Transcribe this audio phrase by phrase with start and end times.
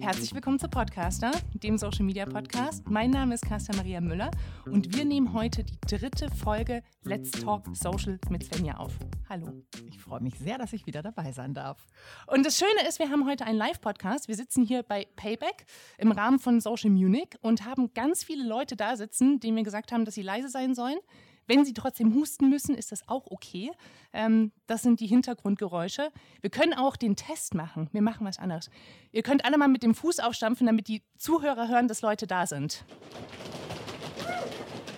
[0.00, 2.88] Herzlich willkommen zu Podcaster, dem Social Media Podcast.
[2.88, 4.30] Mein Name ist Carsten Maria Müller
[4.64, 8.94] und wir nehmen heute die dritte Folge Let's Talk Social mit Svenja auf.
[9.28, 9.52] Hallo.
[9.86, 11.86] Ich freue mich sehr, dass ich wieder dabei sein darf.
[12.26, 14.28] Und das Schöne ist, wir haben heute einen Live-Podcast.
[14.28, 15.66] Wir sitzen hier bei Payback
[15.98, 19.92] im Rahmen von Social Munich und haben ganz viele Leute da sitzen, denen wir gesagt
[19.92, 20.98] haben, dass sie leise sein sollen.
[21.46, 23.70] Wenn Sie trotzdem husten müssen, ist das auch okay.
[24.12, 26.10] Ähm, das sind die Hintergrundgeräusche.
[26.40, 27.88] Wir können auch den Test machen.
[27.92, 28.70] Wir machen was anderes.
[29.12, 32.46] Ihr könnt alle mal mit dem Fuß aufstampfen, damit die Zuhörer hören, dass Leute da
[32.46, 32.84] sind.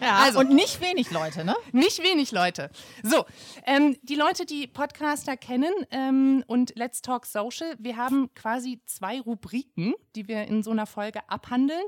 [0.01, 1.57] Ja, also, und nicht wenig Leute, ne?
[1.73, 2.71] Nicht wenig Leute.
[3.03, 3.25] So,
[3.67, 9.21] ähm, die Leute, die Podcaster kennen ähm, und Let's Talk Social, wir haben quasi zwei
[9.21, 11.83] Rubriken, die wir in so einer Folge abhandeln.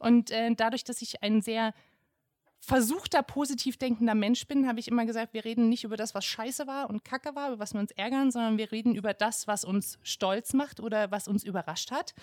[0.00, 1.72] Und äh, dadurch, dass ich ein sehr
[2.64, 6.24] versuchter, positiv denkender Mensch bin, habe ich immer gesagt, wir reden nicht über das, was
[6.24, 9.46] scheiße war und kacke war, über was wir uns ärgern, sondern wir reden über das,
[9.46, 12.14] was uns stolz macht oder was uns überrascht hat.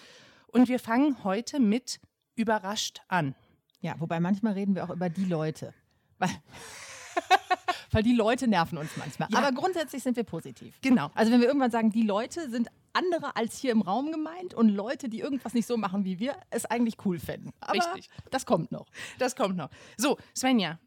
[0.47, 1.99] Und wir fangen heute mit
[2.35, 3.35] überrascht an.
[3.79, 5.73] Ja, wobei manchmal reden wir auch über die Leute.
[6.19, 6.29] Weil
[7.91, 9.29] weil die Leute nerven uns manchmal.
[9.31, 9.39] Ja.
[9.39, 10.79] Aber grundsätzlich sind wir positiv.
[10.81, 11.11] Genau.
[11.13, 14.69] Also wenn wir irgendwann sagen, die Leute sind andere als hier im Raum gemeint und
[14.69, 17.51] Leute, die irgendwas nicht so machen wie wir, es eigentlich cool fänden.
[17.59, 18.09] Aber Richtig.
[18.29, 18.87] Das kommt noch.
[19.19, 19.69] Das kommt noch.
[19.97, 20.79] So, Svenja,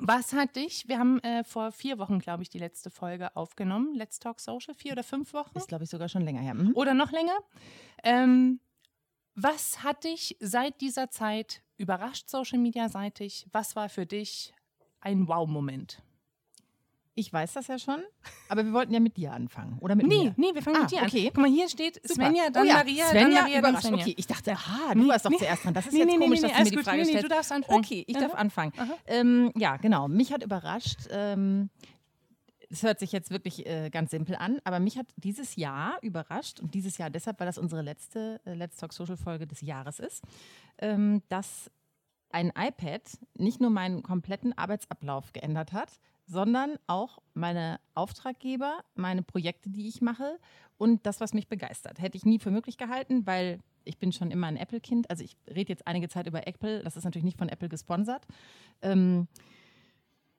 [0.00, 3.94] was hat dich, wir haben äh, vor vier Wochen, glaube ich, die letzte Folge aufgenommen,
[3.94, 5.56] Let's Talk Social, vier oder fünf Wochen?
[5.58, 6.54] Ist, glaube ich, sogar schon länger her.
[6.54, 6.72] Mhm.
[6.74, 7.36] Oder noch länger.
[8.04, 8.60] Ähm,
[9.34, 13.46] was hat dich seit dieser Zeit überrascht, Social Media seitig?
[13.52, 14.52] Was war für dich
[15.00, 16.02] ein Wow-Moment?
[17.18, 18.00] Ich weiß das ja schon,
[18.48, 19.76] aber wir wollten ja mit dir anfangen.
[19.80, 20.34] Oder mit nee, mir?
[20.36, 21.26] Nee, wir fangen ah, mit dir okay.
[21.26, 21.32] an.
[21.34, 22.26] Guck mal, hier steht Super.
[22.26, 22.74] Svenja, dann oh ja.
[22.74, 24.04] Maria, Svenja, dann Maria, dann Svenja.
[24.04, 25.38] Okay, ich dachte, aha, du warst doch nee.
[25.38, 25.74] zuerst dran.
[25.74, 26.84] Das ist nee, jetzt nee, komisch, nee, dass du mir die gut.
[26.84, 27.24] Frage nee, stellst.
[27.24, 27.78] du darfst anfangen.
[27.80, 28.72] Okay, ich darf anfangen.
[29.08, 30.06] Ähm, ja, genau.
[30.06, 31.70] Mich hat überrascht, ähm,
[32.70, 36.60] es hört sich jetzt wirklich äh, ganz simpel an, aber mich hat dieses Jahr überrascht
[36.60, 39.98] und dieses Jahr deshalb, weil das unsere letzte äh, Let's Talk Social Folge des Jahres
[39.98, 40.22] ist,
[40.78, 41.68] ähm, dass
[42.30, 43.02] ein iPad
[43.34, 45.98] nicht nur meinen kompletten Arbeitsablauf geändert hat,
[46.28, 50.38] sondern auch meine Auftraggeber, meine Projekte, die ich mache
[50.76, 52.00] und das, was mich begeistert.
[52.00, 55.08] Hätte ich nie für möglich gehalten, weil ich bin schon immer ein Apple-Kind.
[55.10, 56.82] Also ich rede jetzt einige Zeit über Apple.
[56.82, 58.26] Das ist natürlich nicht von Apple gesponsert.
[58.82, 59.26] Ähm,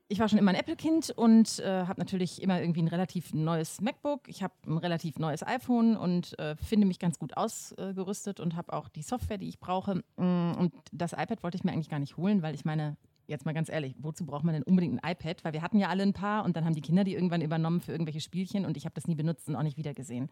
[0.08, 3.82] ich war schon immer ein Apple-Kind und äh, habe natürlich immer irgendwie ein relativ neues
[3.82, 4.28] MacBook.
[4.28, 8.74] Ich habe ein relativ neues iPhone und äh, finde mich ganz gut ausgerüstet und habe
[8.74, 10.04] auch die Software, die ich brauche.
[10.18, 12.98] Mm, und das iPad wollte ich mir eigentlich gar nicht holen, weil ich meine,
[13.29, 15.44] jetzt mal ganz ehrlich, wozu braucht man denn unbedingt ein iPad?
[15.44, 17.81] Weil wir hatten ja alle ein paar und dann haben die Kinder die irgendwann übernommen
[17.81, 20.29] für irgendwelche Spielchen und ich habe das nie benutzt und auch nicht wiedergesehen.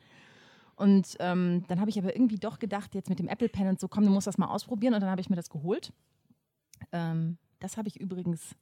[0.76, 3.80] Und ähm, dann habe ich aber irgendwie doch gedacht, jetzt mit dem Apple Pen und
[3.80, 5.92] so, komm, du musst das mal ausprobieren und dann habe ich mir das geholt.
[6.92, 8.56] Ähm, das habe ich übrigens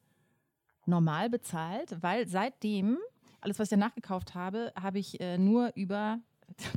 [0.86, 2.98] normal bezahlt, weil seitdem,
[3.42, 6.20] alles, was ich danach gekauft habe, habe ich äh, nur über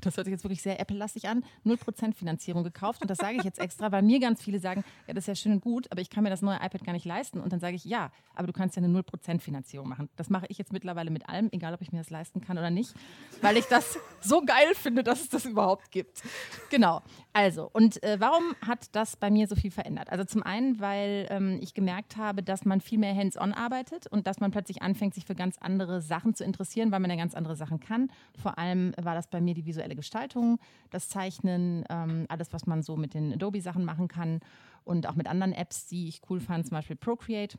[0.03, 3.03] das hört sich jetzt wirklich sehr Apple-lastig an, 0% Finanzierung gekauft.
[3.03, 5.35] Und das sage ich jetzt extra, weil mir ganz viele sagen, ja, das ist ja
[5.35, 7.41] schön und gut, aber ich kann mir das neue iPad gar nicht leisten.
[7.41, 10.09] Und dann sage ich, ja, aber du kannst ja eine 0% Finanzierung machen.
[10.17, 12.71] Das mache ich jetzt mittlerweile mit allem, egal ob ich mir das leisten kann oder
[12.71, 12.95] nicht,
[13.43, 16.23] weil ich das so geil finde, dass es das überhaupt gibt.
[16.71, 17.03] Genau.
[17.33, 20.11] Also, und äh, warum hat das bei mir so viel verändert?
[20.11, 24.27] Also zum einen, weil ähm, ich gemerkt habe, dass man viel mehr hands-on arbeitet und
[24.27, 27.35] dass man plötzlich anfängt, sich für ganz andere Sachen zu interessieren, weil man ja ganz
[27.35, 28.11] andere Sachen kann.
[28.41, 30.59] Vor allem war das bei mir die visuelle Gestaltung,
[30.91, 34.41] das Zeichnen, ähm, alles, was man so mit den Adobe-Sachen machen kann
[34.85, 37.59] und auch mit anderen Apps, die ich cool fand, zum Beispiel Procreate.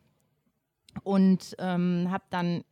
[1.03, 2.63] Und ähm, habe dann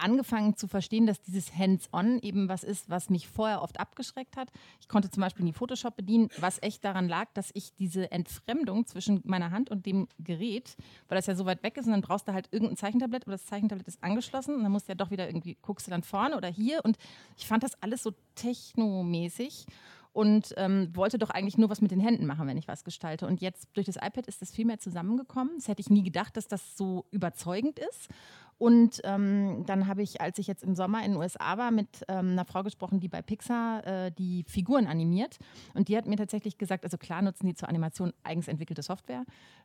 [0.00, 4.50] angefangen zu verstehen, dass dieses Hands-on eben was ist, was mich vorher oft abgeschreckt hat.
[4.80, 8.86] Ich konnte zum Beispiel nie Photoshop bedienen, was echt daran lag, dass ich diese Entfremdung
[8.86, 10.76] zwischen meiner Hand und dem Gerät,
[11.08, 13.32] weil das ja so weit weg ist und dann brauchst du halt irgendein Zeichentablett aber
[13.32, 16.02] das Zeichentablett ist angeschlossen und dann musst du ja doch wieder irgendwie, guckst du dann
[16.02, 16.96] vorne oder hier und
[17.36, 19.66] ich fand das alles so technomäßig
[20.12, 23.26] und ähm, wollte doch eigentlich nur was mit den Händen machen, wenn ich was gestalte.
[23.26, 25.52] Und jetzt durch das iPad ist das viel mehr zusammengekommen.
[25.56, 28.08] Das hätte ich nie gedacht, dass das so überzeugend ist.
[28.58, 32.04] Und ähm, dann habe ich, als ich jetzt im Sommer in den USA war, mit
[32.08, 35.38] ähm, einer Frau gesprochen, die bei Pixar äh, die Figuren animiert.
[35.74, 39.24] Und die hat mir tatsächlich gesagt, also klar nutzen die zur Animation eigens entwickelte Software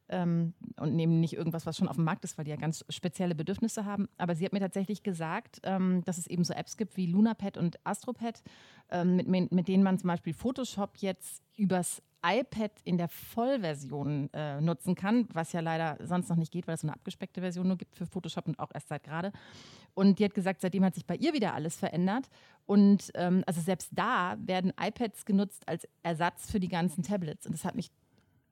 [0.10, 2.86] ähm, und nehmen nicht irgendwas, was schon auf dem Markt ist, weil die ja ganz
[2.90, 4.08] spezielle Bedürfnisse haben.
[4.18, 7.58] Aber sie hat mir tatsächlich gesagt, ähm, dass es eben so Apps gibt wie LunaPad
[7.58, 8.44] und AstroPad,
[8.92, 14.62] ähm, mit, mit denen man zum Beispiel Photoshop jetzt übers iPad in der Vollversion äh,
[14.62, 17.68] nutzen kann, was ja leider sonst noch nicht geht, weil es so eine abgespeckte Version
[17.68, 19.32] nur gibt für Photoshop und auch erst seit gerade.
[19.94, 22.30] Und die hat gesagt, seitdem hat sich bei ihr wieder alles verändert.
[22.66, 27.46] Und ähm, also selbst da werden iPads genutzt als Ersatz für die ganzen Tablets.
[27.46, 27.92] Und das hat mich,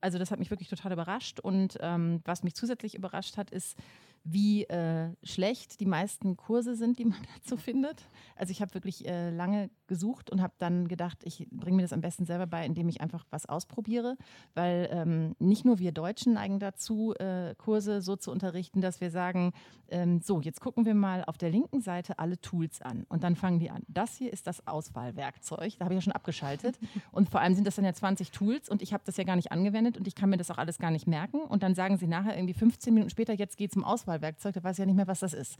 [0.00, 1.40] also das hat mich wirklich total überrascht.
[1.40, 3.76] Und ähm, was mich zusätzlich überrascht hat, ist,
[4.24, 8.06] wie äh, schlecht die meisten Kurse sind, die man dazu findet.
[8.36, 11.92] Also ich habe wirklich äh, lange gesucht und habe dann gedacht, ich bringe mir das
[11.92, 14.16] am besten selber bei, indem ich einfach was ausprobiere,
[14.54, 19.10] weil ähm, nicht nur wir Deutschen neigen dazu, äh, Kurse so zu unterrichten, dass wir
[19.10, 19.52] sagen,
[19.88, 23.36] ähm, so, jetzt gucken wir mal auf der linken Seite alle Tools an und dann
[23.36, 23.82] fangen die an.
[23.88, 26.78] Das hier ist das Auswahlwerkzeug, da habe ich ja schon abgeschaltet.
[27.12, 29.36] Und vor allem sind das dann ja 20 Tools und ich habe das ja gar
[29.36, 31.40] nicht angewendet und ich kann mir das auch alles gar nicht merken.
[31.40, 34.62] Und dann sagen sie nachher irgendwie 15 Minuten später, jetzt geht es um Auswahlwerkzeug, da
[34.62, 35.56] weiß ich ja nicht mehr, was das ist.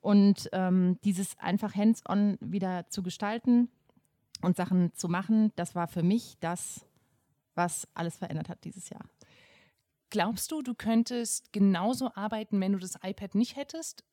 [0.00, 3.68] Und ähm, dieses einfach hands-on wieder zu gestalten
[4.42, 6.86] und Sachen zu machen, das war für mich das,
[7.54, 9.04] was alles verändert hat dieses Jahr.
[10.10, 14.04] Glaubst du, du könntest genauso arbeiten, wenn du das iPad nicht hättest?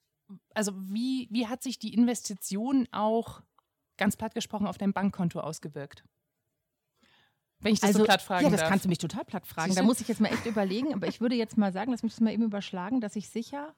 [0.53, 3.41] Also wie, wie hat sich die Investition auch,
[3.97, 6.03] ganz platt gesprochen, auf dein Bankkonto ausgewirkt?
[7.65, 8.69] Wenn ich das also, so platt fragen Ja, das darf.
[8.69, 9.73] kannst du mich total platt fragen.
[9.73, 12.13] Da muss ich jetzt mal echt überlegen, aber ich würde jetzt mal sagen, lass mich
[12.13, 13.73] das mal eben überschlagen, dass ich sicher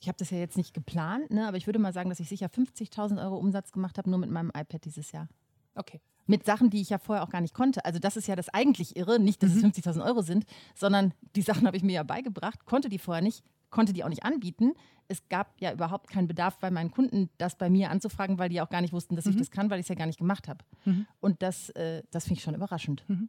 [0.00, 2.28] ich habe das ja jetzt nicht geplant, ne, aber ich würde mal sagen, dass ich
[2.28, 5.28] sicher 50.000 Euro Umsatz gemacht habe, nur mit meinem iPad dieses Jahr.
[5.76, 6.00] Okay.
[6.26, 7.84] Mit Sachen, die ich ja vorher auch gar nicht konnte.
[7.84, 9.66] Also das ist ja das eigentlich Irre, nicht, dass mhm.
[9.66, 10.44] es 50.000 Euro sind,
[10.74, 14.08] sondern die Sachen habe ich mir ja beigebracht, konnte die vorher nicht, konnte die auch
[14.08, 14.74] nicht anbieten.
[15.08, 18.60] Es gab ja überhaupt keinen Bedarf bei meinen Kunden, das bei mir anzufragen, weil die
[18.60, 19.32] auch gar nicht wussten, dass mhm.
[19.32, 20.64] ich das kann, weil ich es ja gar nicht gemacht habe.
[20.84, 21.06] Mhm.
[21.20, 23.04] Und das, äh, das finde ich schon überraschend.
[23.08, 23.28] Mhm.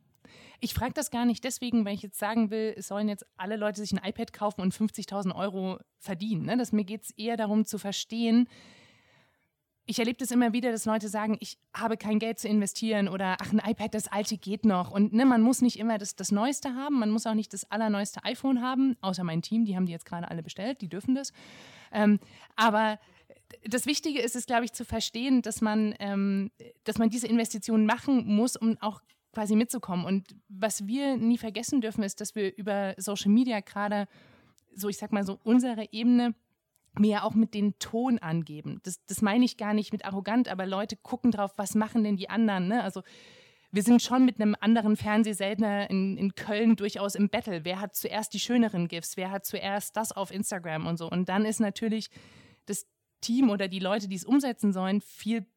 [0.59, 3.57] Ich frage das gar nicht deswegen, weil ich jetzt sagen will, es sollen jetzt alle
[3.57, 6.45] Leute sich ein iPad kaufen und 50.000 Euro verdienen.
[6.45, 6.57] Ne?
[6.57, 8.47] Das, mir geht es eher darum zu verstehen,
[9.85, 13.37] ich erlebe das immer wieder, dass Leute sagen, ich habe kein Geld zu investieren oder
[13.41, 14.91] ach, ein iPad, das alte geht noch.
[14.91, 17.69] Und ne, man muss nicht immer das, das Neueste haben, man muss auch nicht das
[17.69, 21.15] allerneueste iPhone haben, außer mein Team, die haben die jetzt gerade alle bestellt, die dürfen
[21.15, 21.33] das.
[21.91, 22.19] Ähm,
[22.55, 22.97] aber
[23.65, 26.51] das Wichtige ist es, glaube ich, zu verstehen, dass man, ähm,
[26.85, 29.01] dass man diese Investitionen machen muss, um auch
[29.33, 30.05] quasi mitzukommen.
[30.05, 34.07] Und was wir nie vergessen dürfen, ist, dass wir über Social Media gerade
[34.75, 36.35] so, ich sag mal so, unsere Ebene
[36.99, 38.79] mir ja auch mit den Ton angeben.
[38.83, 42.17] Das, das meine ich gar nicht mit arrogant, aber Leute gucken drauf, was machen denn
[42.17, 42.67] die anderen.
[42.67, 42.83] Ne?
[42.83, 43.01] Also
[43.71, 47.65] wir sind schon mit einem anderen Fernsehsendner in, in Köln durchaus im Battle.
[47.65, 49.17] Wer hat zuerst die schöneren GIFs?
[49.17, 51.09] Wer hat zuerst das auf Instagram und so?
[51.09, 52.09] Und dann ist natürlich
[52.67, 52.85] das
[53.21, 55.47] Team oder die Leute, die es umsetzen sollen, viel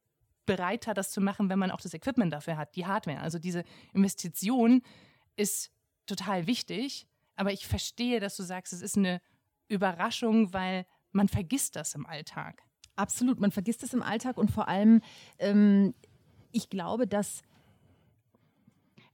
[0.46, 3.20] bereiter, das zu machen, wenn man auch das Equipment dafür hat, die Hardware.
[3.20, 4.82] Also diese Investition
[5.36, 5.70] ist
[6.06, 9.20] total wichtig, aber ich verstehe, dass du sagst, es ist eine
[9.68, 12.62] Überraschung, weil man vergisst das im Alltag.
[12.94, 15.00] Absolut, man vergisst es im Alltag und vor allem,
[15.38, 15.94] ähm,
[16.52, 17.42] ich glaube, dass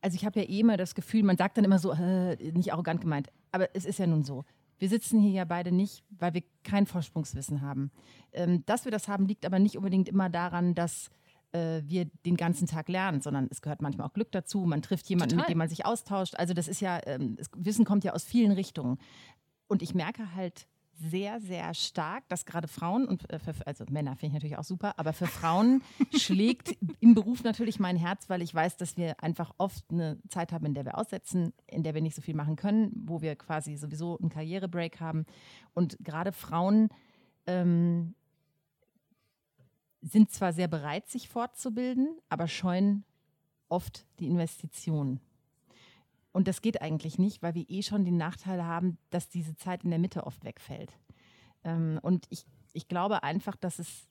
[0.02, 2.72] also ich habe ja eh immer das Gefühl, man sagt dann immer so, äh, nicht
[2.72, 4.44] arrogant gemeint, aber es ist ja nun so.
[4.78, 7.92] Wir sitzen hier ja beide nicht, weil wir kein Vorsprungswissen haben.
[8.32, 11.08] Ähm, dass wir das haben, liegt aber nicht unbedingt immer daran, dass
[11.52, 14.64] äh, wir den ganzen Tag lernen, sondern es gehört manchmal auch Glück dazu.
[14.64, 15.44] Man trifft jemanden, Total.
[15.44, 16.34] mit dem man sich austauscht.
[16.34, 18.98] Also das ist ja, ähm, das Wissen kommt ja aus vielen Richtungen.
[19.68, 20.66] Und ich merke halt
[21.10, 24.64] sehr, sehr stark, dass gerade Frauen und äh, für, also Männer finde ich natürlich auch
[24.64, 25.82] super, aber für Frauen
[26.16, 30.52] schlägt im Beruf natürlich mein Herz, weil ich weiß, dass wir einfach oft eine Zeit
[30.52, 33.36] haben, in der wir aussetzen, in der wir nicht so viel machen können, wo wir
[33.36, 35.26] quasi sowieso einen Karrierebreak haben.
[35.74, 36.88] Und gerade Frauen
[37.46, 38.14] ähm,
[40.00, 43.04] sind zwar sehr bereit, sich fortzubilden, aber scheuen
[43.68, 45.20] oft die Investitionen.
[46.32, 49.84] Und das geht eigentlich nicht, weil wir eh schon den Nachteil haben, dass diese Zeit
[49.84, 50.92] in der Mitte oft wegfällt.
[51.64, 54.08] Ähm, und ich, ich glaube einfach, dass es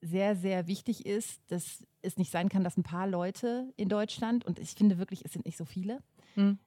[0.00, 4.44] sehr, sehr wichtig ist, dass es nicht sein kann, dass ein paar Leute in Deutschland,
[4.44, 6.00] und ich finde wirklich, es sind nicht so viele,
[6.34, 6.58] Mhm.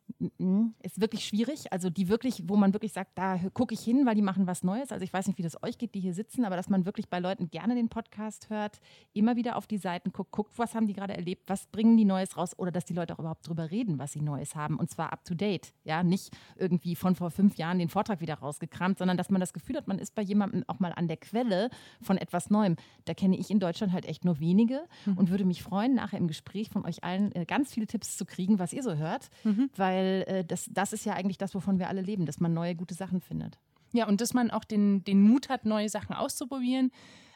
[0.83, 1.73] Ist wirklich schwierig.
[1.73, 4.63] Also die wirklich, wo man wirklich sagt, da gucke ich hin, weil die machen was
[4.63, 4.91] Neues.
[4.91, 7.09] Also ich weiß nicht, wie das euch geht, die hier sitzen, aber dass man wirklich
[7.09, 8.79] bei Leuten gerne den Podcast hört,
[9.13, 12.05] immer wieder auf die Seiten guckt, guckt, was haben die gerade erlebt, was bringen die
[12.05, 14.91] Neues raus oder dass die Leute auch überhaupt drüber reden, was sie Neues haben und
[14.91, 15.73] zwar up to date.
[15.83, 19.53] Ja, nicht irgendwie von vor fünf Jahren den Vortrag wieder rausgekramt, sondern dass man das
[19.53, 21.69] Gefühl hat, man ist bei jemandem auch mal an der Quelle
[22.01, 22.75] von etwas Neuem.
[23.05, 25.17] Da kenne ich in Deutschland halt echt nur wenige mhm.
[25.17, 28.25] und würde mich freuen, nachher im Gespräch von euch allen äh, ganz viele Tipps zu
[28.25, 29.69] kriegen, was ihr so hört, mhm.
[29.75, 32.75] weil äh, das, das ist ja eigentlich das, wovon wir alle leben, dass man neue
[32.75, 33.57] gute Sachen findet.
[33.93, 36.91] Ja, und dass man auch den, den Mut hat, neue Sachen auszuprobieren.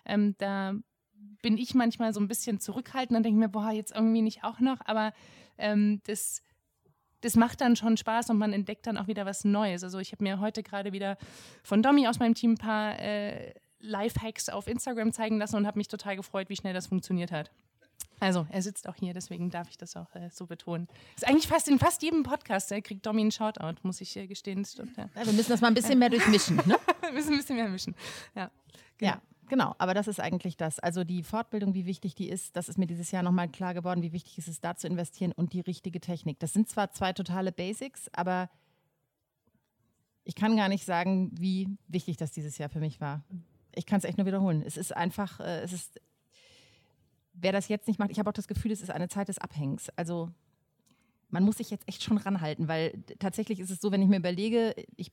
[0.06, 0.74] Ähm, da
[1.42, 4.60] bin ich manchmal so ein bisschen zurückhaltend und denke mir, boah, jetzt irgendwie nicht auch
[4.60, 5.13] noch, aber
[5.58, 6.44] ähm, das,
[7.22, 9.84] das macht dann schon Spaß und man entdeckt dann auch wieder was Neues.
[9.84, 11.18] Also ich habe mir heute gerade wieder
[11.63, 15.78] von Domi aus meinem Team ein paar äh, Lifehacks auf Instagram zeigen lassen und habe
[15.78, 17.51] mich total gefreut, wie schnell das funktioniert hat.
[18.20, 20.88] Also, er sitzt auch hier, deswegen darf ich das auch äh, so betonen.
[21.15, 24.27] Ist eigentlich fast in fast jedem Podcast, der kriegt Domi einen Shoutout, muss ich äh,
[24.27, 24.65] gestehen.
[24.65, 25.10] Stimmt, ja.
[25.13, 26.75] Wir müssen das mal ein bisschen mehr durchmischen, ne?
[27.01, 27.96] wir müssen ein bisschen mehr mischen.
[28.36, 28.51] Ja.
[28.98, 29.13] Genau.
[29.13, 29.22] ja.
[29.50, 30.79] Genau, aber das ist eigentlich das.
[30.79, 34.03] Also die Fortbildung, wie wichtig die ist, das ist mir dieses Jahr nochmal klar geworden,
[34.03, 36.39] wie wichtig es ist, da zu investieren und die richtige Technik.
[36.39, 38.50] Das sind zwar zwei totale Basics, aber
[40.24, 43.24] ich kann gar nicht sagen, wie wichtig das dieses Jahr für mich war.
[43.74, 44.62] Ich kann es echt nur wiederholen.
[44.63, 46.00] Es ist einfach, äh, es ist,
[47.41, 49.38] wer das jetzt nicht macht, ich habe auch das Gefühl, es ist eine Zeit des
[49.38, 49.89] Abhängens.
[49.96, 50.29] Also
[51.29, 54.17] man muss sich jetzt echt schon ranhalten, weil tatsächlich ist es so, wenn ich mir
[54.17, 55.12] überlege, ich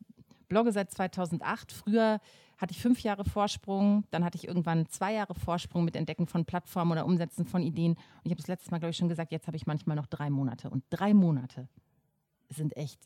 [0.48, 2.20] blogge seit 2008, früher
[2.58, 6.44] hatte ich fünf Jahre Vorsprung, dann hatte ich irgendwann zwei Jahre Vorsprung mit Entdecken von
[6.44, 7.92] Plattformen oder Umsetzen von Ideen.
[7.92, 10.06] Und ich habe das letzte Mal, glaube ich, schon gesagt, jetzt habe ich manchmal noch
[10.06, 10.70] drei Monate.
[10.70, 11.68] Und drei Monate
[12.48, 12.98] sind echt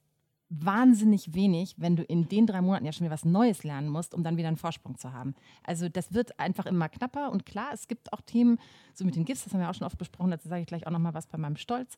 [0.50, 4.14] wahnsinnig wenig, wenn du in den drei Monaten ja schon wieder was Neues lernen musst,
[4.14, 5.34] um dann wieder einen Vorsprung zu haben.
[5.62, 8.58] Also das wird einfach immer knapper und klar, es gibt auch Themen,
[8.92, 10.86] so mit den GIFs, das haben wir auch schon oft besprochen, dazu sage ich gleich
[10.86, 11.96] auch nochmal was bei meinem Stolz.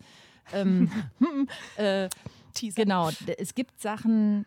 [0.52, 0.90] Ähm,
[1.76, 2.10] äh,
[2.74, 4.44] genau, es gibt Sachen,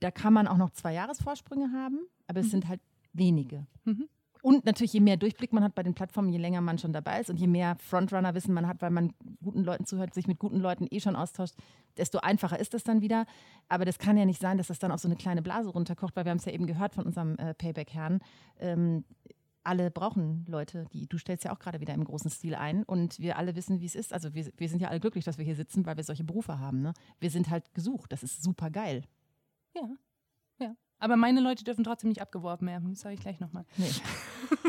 [0.00, 2.50] da kann man auch noch zwei Jahresvorsprünge haben, aber es mhm.
[2.50, 2.80] sind halt
[3.14, 3.66] wenige.
[3.84, 4.08] Mhm.
[4.46, 7.20] Und natürlich, je mehr Durchblick man hat bei den Plattformen, je länger man schon dabei
[7.20, 9.12] ist und je mehr Frontrunner-Wissen man hat, weil man
[9.42, 11.56] guten Leuten zuhört, sich mit guten Leuten eh schon austauscht,
[11.96, 13.26] desto einfacher ist das dann wieder.
[13.68, 16.14] Aber das kann ja nicht sein, dass das dann auf so eine kleine Blase runterkocht,
[16.14, 18.20] weil wir haben es ja eben gehört von unserem äh, Payback-Herrn.
[18.60, 19.04] Ähm,
[19.64, 23.18] alle brauchen Leute, die du stellst ja auch gerade wieder im großen Stil ein und
[23.18, 24.12] wir alle wissen, wie es ist.
[24.12, 26.60] Also wir, wir sind ja alle glücklich, dass wir hier sitzen, weil wir solche Berufe
[26.60, 26.82] haben.
[26.82, 26.92] Ne?
[27.18, 28.12] Wir sind halt gesucht.
[28.12, 29.02] Das ist super geil.
[29.74, 29.88] Ja,
[30.60, 30.76] ja.
[30.98, 32.90] Aber meine Leute dürfen trotzdem nicht abgeworben werden.
[32.90, 33.64] Das sage ich gleich nochmal.
[33.76, 33.90] Nee.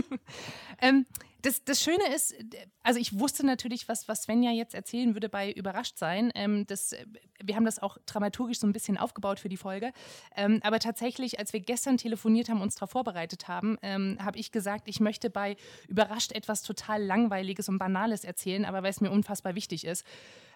[0.82, 1.06] ähm,
[1.42, 2.36] das, das Schöne ist,
[2.84, 6.32] also ich wusste natürlich, was, was Svenja jetzt erzählen würde bei Überrascht sein.
[6.36, 6.96] Ähm, das,
[7.42, 9.94] wir haben das auch dramaturgisch so ein bisschen aufgebaut für die Folge.
[10.36, 14.52] Ähm, aber tatsächlich, als wir gestern telefoniert haben, uns darauf vorbereitet haben, ähm, habe ich
[14.52, 15.56] gesagt, ich möchte bei
[15.88, 20.06] Überrascht etwas total Langweiliges und Banales erzählen, aber weil es mir unfassbar wichtig ist.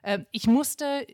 [0.02, 1.06] Äh, ich musste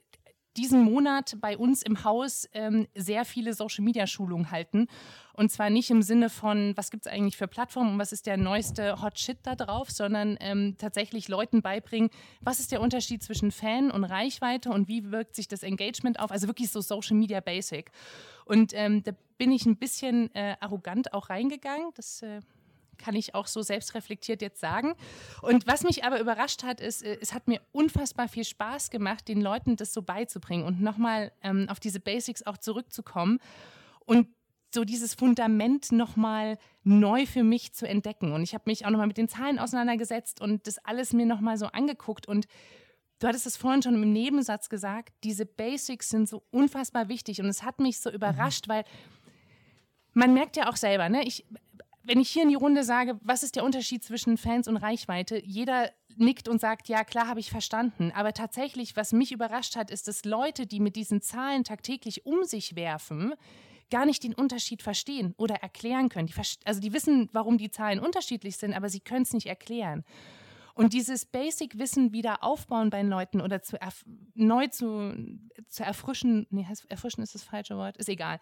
[0.57, 4.87] diesen Monat bei uns im Haus ähm, sehr viele Social-Media-Schulungen halten.
[5.33, 8.25] Und zwar nicht im Sinne von, was gibt es eigentlich für Plattformen und was ist
[8.25, 12.09] der neueste Hot Shit da drauf, sondern ähm, tatsächlich Leuten beibringen,
[12.41, 16.31] was ist der Unterschied zwischen Fan und Reichweite und wie wirkt sich das Engagement auf.
[16.31, 17.91] Also wirklich so Social-Media Basic.
[18.45, 21.91] Und ähm, da bin ich ein bisschen äh, arrogant auch reingegangen.
[21.95, 22.39] Das äh,
[22.97, 24.95] kann ich auch so selbstreflektiert jetzt sagen.
[25.41, 29.27] Und was mich aber überrascht hat, ist, äh, es hat mir unfassbar viel Spaß gemacht,
[29.27, 33.39] den Leuten das so beizubringen und nochmal ähm, auf diese Basics auch zurückzukommen
[34.05, 34.27] und
[34.73, 38.33] so dieses Fundament nochmal neu für mich zu entdecken.
[38.33, 41.57] Und ich habe mich auch nochmal mit den Zahlen auseinandergesetzt und das alles mir nochmal
[41.57, 42.47] so angeguckt und
[43.19, 47.47] Du hattest es vorhin schon im Nebensatz gesagt, diese Basics sind so unfassbar wichtig und
[47.47, 48.71] es hat mich so überrascht, mhm.
[48.71, 48.83] weil
[50.13, 51.23] man merkt ja auch selber, ne?
[51.23, 51.45] Ich
[52.07, 55.43] wenn ich hier in die Runde sage, was ist der Unterschied zwischen Fans und Reichweite,
[55.43, 58.11] jeder nickt und sagt, ja, klar, habe ich verstanden.
[58.15, 62.45] Aber tatsächlich, was mich überrascht hat, ist, dass Leute, die mit diesen Zahlen tagtäglich um
[62.45, 63.33] sich werfen,
[63.91, 66.27] gar nicht den Unterschied verstehen oder erklären können.
[66.27, 66.33] Die
[66.65, 70.03] also die wissen, warum die Zahlen unterschiedlich sind, aber sie können es nicht erklären.
[70.73, 73.77] Und dieses Basic-Wissen wieder aufbauen bei den Leuten oder zu
[74.35, 75.13] neu zu,
[75.67, 78.39] zu erfrischen, nee, erfrischen ist das falsche Wort, ist egal.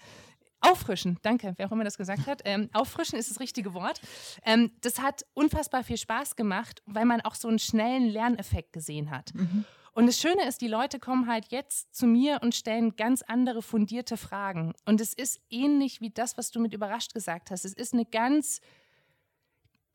[0.61, 2.41] Auffrischen, danke, wer auch immer das gesagt hat.
[2.45, 4.01] Ähm, auffrischen ist das richtige Wort.
[4.43, 9.11] Ähm, das hat unfassbar viel Spaß gemacht, weil man auch so einen schnellen Lerneffekt gesehen
[9.11, 9.33] hat.
[9.35, 9.65] Mhm.
[9.93, 13.61] Und das Schöne ist, die Leute kommen halt jetzt zu mir und stellen ganz andere
[13.61, 14.73] fundierte Fragen.
[14.85, 17.63] Und es ist ähnlich wie das, was du mit überrascht gesagt hast.
[17.63, 18.59] Es ist eine ganz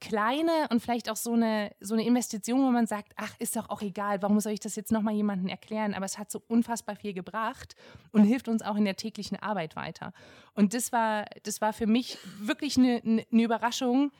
[0.00, 3.68] kleine und vielleicht auch so eine, so eine Investition, wo man sagt, ach, ist doch
[3.68, 5.94] auch egal, warum soll ich das jetzt nochmal jemandem erklären?
[5.94, 7.76] Aber es hat so unfassbar viel gebracht
[8.10, 10.12] und hilft uns auch in der täglichen Arbeit weiter.
[10.54, 14.10] Und das war, das war für mich wirklich eine, eine Überraschung,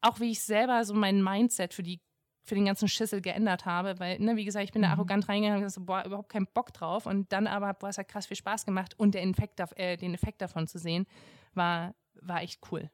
[0.00, 2.00] auch wie ich selber so mein Mindset für die
[2.44, 4.94] für den ganzen Schissel geändert habe, weil, ne, wie gesagt, ich bin da mhm.
[4.94, 8.08] arrogant reingegangen und gesagt, boah, überhaupt keinen Bock drauf und dann aber, boah, es hat
[8.08, 11.06] krass viel Spaß gemacht und der Effekt, äh, den Effekt davon zu sehen,
[11.52, 12.90] war, war echt cool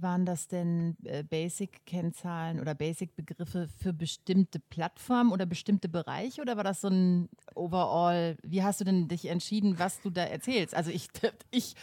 [0.00, 6.64] waren das denn äh, Basic-Kennzahlen oder Basic-Begriffe für bestimmte Plattformen oder bestimmte Bereiche oder war
[6.64, 8.36] das so ein Overall?
[8.42, 10.74] Wie hast du denn dich entschieden, was du da erzählst?
[10.74, 11.08] Also ich,
[11.50, 11.74] ich,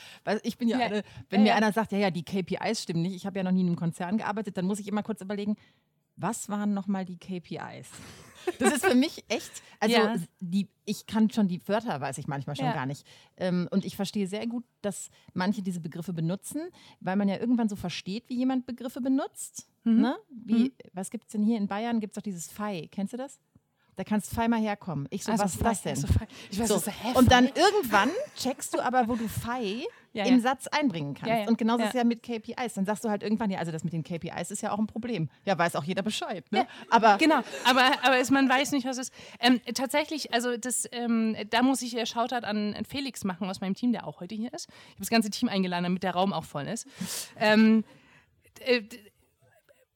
[0.44, 3.02] ich bin ja, ja eine, wenn ja, mir einer sagt, ja, ja, die KPIs stimmen
[3.02, 5.22] nicht, ich habe ja noch nie in einem Konzern gearbeitet, dann muss ich immer kurz
[5.22, 5.56] überlegen,
[6.22, 7.90] was waren nochmal die KPIs?
[8.60, 10.16] Das ist für mich echt, also ja.
[10.40, 12.74] die, ich kann schon die Wörter, weiß ich manchmal schon ja.
[12.74, 13.06] gar nicht.
[13.38, 16.62] Ähm, und ich verstehe sehr gut, dass manche diese Begriffe benutzen,
[17.00, 19.68] weil man ja irgendwann so versteht, wie jemand Begriffe benutzt.
[19.84, 20.02] Mhm.
[20.02, 20.16] Ne?
[20.30, 20.72] Wie, mhm.
[20.94, 22.00] Was gibt es denn hier in Bayern?
[22.00, 22.88] Gibt es doch dieses Fei.
[22.92, 23.40] Kennst du das?
[24.02, 25.08] Da kannst Fei mal herkommen.
[25.12, 25.92] Ich so, also was ist das denn?
[25.92, 26.08] Also,
[26.50, 26.74] ich weiß, so.
[26.74, 30.40] das ist und dann irgendwann checkst du aber, wo du Fei ja, im ja.
[30.40, 31.30] Satz einbringen kannst.
[31.30, 32.74] Ja, und genauso ist es ja mit KPIs.
[32.74, 34.88] Dann sagst du halt irgendwann, ja, also das mit den KPIs ist ja auch ein
[34.88, 35.30] Problem.
[35.46, 36.52] Ja, weiß auch jeder Bescheid.
[36.52, 36.66] Ne?
[36.90, 39.14] aber genau, aber, aber ist, man weiß nicht, was es ist.
[39.40, 43.62] Ähm, tatsächlich, also das, ähm, da muss ich ja Shoutout an, an Felix machen aus
[43.62, 44.68] meinem Team, der auch heute hier ist.
[44.68, 46.88] Ich habe das ganze Team eingeladen, damit der Raum auch voll ist.
[47.38, 47.84] Ähm,
[48.62, 48.82] äh,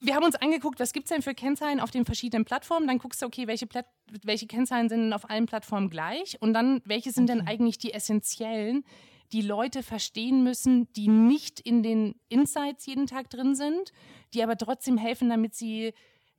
[0.06, 2.88] wir haben uns angeguckt, was gibt es denn für Kennzahlen auf den verschiedenen Plattformen.
[2.88, 3.86] Dann guckst du, okay, welche, Plat
[4.24, 7.40] welche Kennzahlen sind auf allen Plattformen gleich und dann, welche sind okay.
[7.40, 8.84] denn eigentlich die essentiellen,
[9.32, 13.92] die Leute verstehen müssen, die nicht in den Insights jeden Tag drin sind,
[14.34, 15.94] die aber trotzdem helfen, damit sie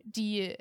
[0.04, 0.54] die,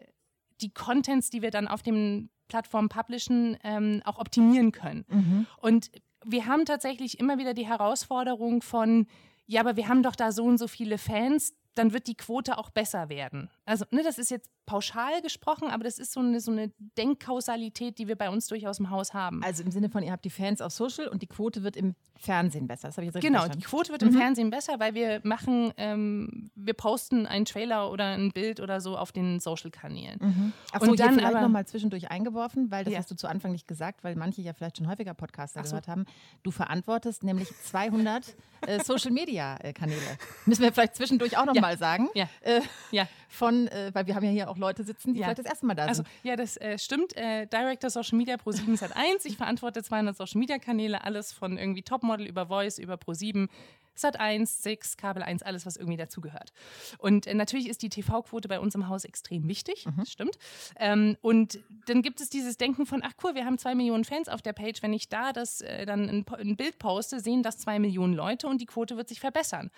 [0.61, 5.05] die Contents, die wir dann auf den Plattformen publishen, ähm, auch optimieren können.
[5.07, 5.47] Mhm.
[5.61, 5.91] Und
[6.25, 9.07] wir haben tatsächlich immer wieder die Herausforderung von,
[9.45, 12.57] ja, aber wir haben doch da so und so viele Fans, dann wird die Quote
[12.57, 13.49] auch besser werden.
[13.65, 17.97] Also, ne, das ist jetzt pauschal gesprochen, aber das ist so eine, so eine Denkkausalität,
[17.99, 19.43] die wir bei uns durchaus im Haus haben.
[19.43, 21.95] Also im Sinne von, ihr habt die Fans auf Social und die Quote wird im
[22.17, 22.87] Fernsehen besser.
[22.87, 24.09] Das habe ich jetzt Genau, die Quote wird mhm.
[24.09, 28.81] im Fernsehen besser, weil wir machen, ähm, wir posten einen Trailer oder ein Bild oder
[28.81, 30.19] so auf den Social-Kanälen.
[30.21, 30.53] Mhm.
[30.71, 32.99] Ach so, und dann vielleicht nochmal zwischendurch eingeworfen, weil das ja.
[32.99, 35.69] hast du zu Anfang nicht gesagt, weil manche ja vielleicht schon häufiger Podcaster so.
[35.69, 36.05] gehört haben.
[36.43, 39.99] Du verantwortest nämlich 200 äh, Social-Media-Kanäle.
[40.45, 41.64] Müssen wir vielleicht zwischendurch auch nochmal ja.
[41.73, 42.09] Sagen.
[42.13, 42.27] Ja.
[42.41, 43.07] Äh, ja.
[43.27, 45.25] Von, äh, weil wir haben ja hier auch Leute sitzen, die ja.
[45.25, 46.07] vielleicht das erste Mal da also, sind.
[46.07, 47.17] Also, ja, das äh, stimmt.
[47.17, 49.25] Äh, Director Social Media Pro 7 Sat 1.
[49.25, 53.49] Ich verantworte 200 Social Media Kanäle, alles von irgendwie Topmodel über Voice, über Pro 7.
[53.95, 56.51] Sat 1, 6, Kabel 1, alles, was irgendwie dazugehört.
[56.97, 59.93] Und äh, natürlich ist die TV-Quote bei uns im Haus extrem wichtig, mhm.
[59.97, 60.37] das stimmt.
[60.77, 64.27] Ähm, und dann gibt es dieses Denken von, ach cool, wir haben zwei Millionen Fans
[64.27, 64.81] auf der Page.
[64.81, 68.47] Wenn ich da das äh, dann ein, ein Bild poste, sehen das zwei Millionen Leute
[68.47, 69.71] und die Quote wird sich verbessern.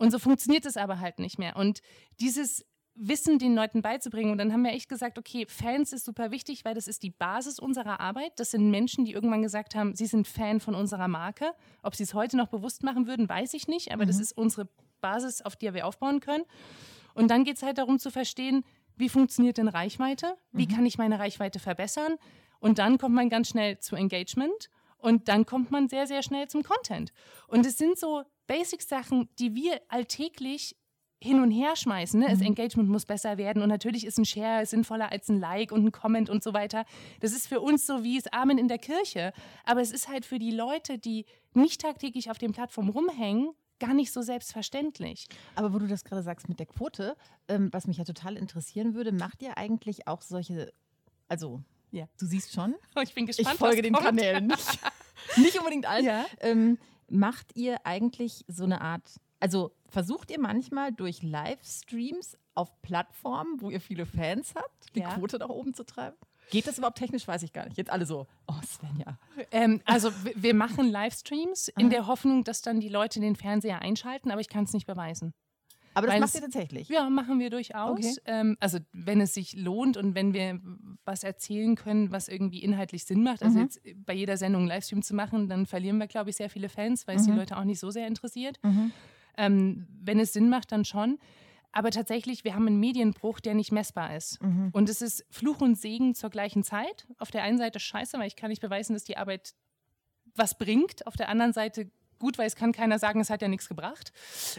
[0.00, 1.56] Und so funktioniert es aber halt nicht mehr.
[1.56, 1.82] Und
[2.20, 2.64] dieses
[2.94, 4.32] Wissen den Leuten beizubringen.
[4.32, 7.10] Und dann haben wir echt gesagt, okay, Fans ist super wichtig, weil das ist die
[7.10, 8.32] Basis unserer Arbeit.
[8.36, 11.52] Das sind Menschen, die irgendwann gesagt haben, sie sind Fan von unserer Marke.
[11.82, 14.08] Ob sie es heute noch bewusst machen würden, weiß ich nicht, aber mhm.
[14.08, 14.68] das ist unsere
[15.02, 16.44] Basis, auf der wir aufbauen können.
[17.14, 18.64] Und dann geht es halt darum zu verstehen,
[18.96, 20.36] wie funktioniert denn Reichweite?
[20.52, 20.70] Wie mhm.
[20.70, 22.16] kann ich meine Reichweite verbessern?
[22.58, 26.48] Und dann kommt man ganz schnell zu Engagement und dann kommt man sehr, sehr schnell
[26.48, 27.12] zum Content.
[27.48, 30.76] Und es sind so Basic-Sachen, die wir alltäglich
[31.22, 32.18] hin und her schmeißen.
[32.18, 32.26] Ne?
[32.26, 32.30] Mhm.
[32.30, 35.84] Das Engagement muss besser werden und natürlich ist ein Share sinnvoller als ein Like und
[35.84, 36.84] ein Comment und so weiter.
[37.20, 39.32] Das ist für uns so wie es Amen in der Kirche.
[39.64, 43.94] Aber es ist halt für die Leute, die nicht tagtäglich auf den Plattformen rumhängen, gar
[43.94, 45.26] nicht so selbstverständlich.
[45.54, 47.16] Aber wo du das gerade sagst mit der Quote,
[47.48, 50.72] ähm, was mich ja total interessieren würde, macht ihr eigentlich auch solche,
[51.28, 52.06] also ja.
[52.18, 52.74] du siehst schon.
[53.02, 53.54] Ich bin gespannt.
[53.54, 54.06] Ich folge den kommt.
[54.06, 54.78] Kanälen nicht.
[55.36, 56.04] nicht unbedingt allen.
[56.04, 56.26] Ja.
[56.40, 59.10] Ähm, macht ihr eigentlich so eine Art
[59.40, 65.14] also versucht ihr manchmal durch Livestreams auf Plattformen, wo ihr viele Fans habt, die ja.
[65.14, 66.16] Quote nach oben zu treiben?
[66.50, 67.26] Geht das überhaupt technisch?
[67.26, 67.78] Weiß ich gar nicht.
[67.78, 69.18] Jetzt alle so, oh Svenja.
[69.50, 74.30] Ähm, also wir machen Livestreams in der Hoffnung, dass dann die Leute den Fernseher einschalten,
[74.30, 75.32] aber ich kann es nicht beweisen.
[75.94, 76.88] Aber das Weil macht ihr tatsächlich?
[76.88, 77.98] Ja, machen wir durchaus.
[77.98, 78.14] Okay.
[78.26, 80.60] Ähm, also wenn es sich lohnt und wenn wir
[81.04, 83.64] was erzählen können, was irgendwie inhaltlich Sinn macht, also mhm.
[83.64, 86.68] jetzt bei jeder Sendung einen Livestream zu machen, dann verlieren wir, glaube ich, sehr viele
[86.68, 87.38] Fans, weil es die mhm.
[87.38, 88.58] Leute auch nicht so sehr interessiert.
[88.62, 88.92] Mhm.
[89.36, 91.18] Ähm, wenn es Sinn macht, dann schon.
[91.72, 94.42] Aber tatsächlich, wir haben einen Medienbruch, der nicht messbar ist.
[94.42, 94.70] Mhm.
[94.72, 97.06] Und es ist Fluch und Segen zur gleichen Zeit.
[97.18, 99.54] Auf der einen Seite scheiße, weil ich kann nicht beweisen, dass die Arbeit
[100.34, 101.06] was bringt.
[101.06, 104.12] Auf der anderen Seite gut, weil es kann keiner sagen, es hat ja nichts gebracht.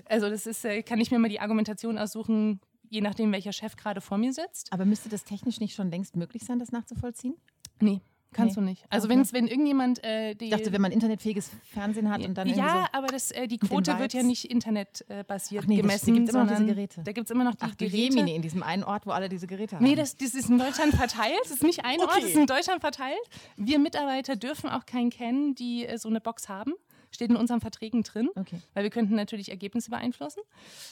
[0.06, 3.78] Also das ist, äh, kann ich mir mal die Argumentation aussuchen, je nachdem, welcher Chef
[3.78, 4.74] gerade vor mir sitzt.
[4.74, 7.36] Aber müsste das technisch nicht schon längst möglich sein, das nachzuvollziehen?
[7.80, 8.02] Nee.
[8.34, 8.62] Kannst nee.
[8.62, 8.86] du nicht.
[8.90, 9.24] Also okay.
[9.32, 10.46] wenn irgendjemand äh, die.
[10.46, 12.48] Ich dachte, wenn man internetfähiges Fernsehen hat und dann.
[12.48, 16.14] Ja, so aber das, äh, die Quote wird ja nicht internetbasiert äh, nee, gemessen.
[16.14, 17.04] Da gibt es immer noch diese Geräte.
[17.04, 17.98] Da gibt es immer noch die Ach, Geräte.
[17.98, 19.84] Jemine, in diesem einen Ort, wo alle diese Geräte haben.
[19.84, 21.40] Nee, das, das ist in Deutschland verteilt.
[21.44, 22.04] Das ist nicht ein okay.
[22.04, 23.20] Ort, das ist in Deutschland verteilt.
[23.58, 26.74] Wir Mitarbeiter dürfen auch keinen kennen, die äh, so eine Box haben.
[27.12, 28.62] Steht in unseren Verträgen drin, okay.
[28.74, 30.42] weil wir könnten natürlich Ergebnisse beeinflussen.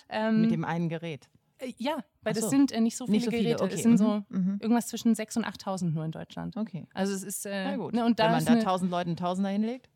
[0.09, 1.29] Ähm, Mit dem einen Gerät.
[1.59, 2.41] Äh, ja, weil so.
[2.41, 3.49] das sind äh, nicht so viele nicht so Geräte.
[3.49, 3.61] Viele.
[3.61, 3.73] Okay.
[3.75, 3.97] Es sind mhm.
[3.97, 4.57] so mhm.
[4.61, 6.57] irgendwas zwischen 6.000 und 8.000 nur in Deutschland.
[6.57, 6.87] Okay.
[6.93, 7.45] Also es ist.
[7.45, 7.93] Äh, Na gut.
[7.93, 9.89] Ne, und da Wenn man da 1.000 Leuten einen Tausender hinlegt?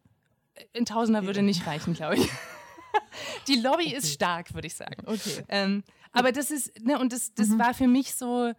[0.54, 2.30] Äh, ein Tausender würde nicht reichen, glaube ich.
[3.48, 3.96] Die Lobby okay.
[3.96, 5.04] ist stark, würde ich sagen.
[5.06, 5.44] Okay.
[5.50, 7.60] Ähm, aber das ist, ne, und das, das mhm.
[7.60, 8.54] war für mich so,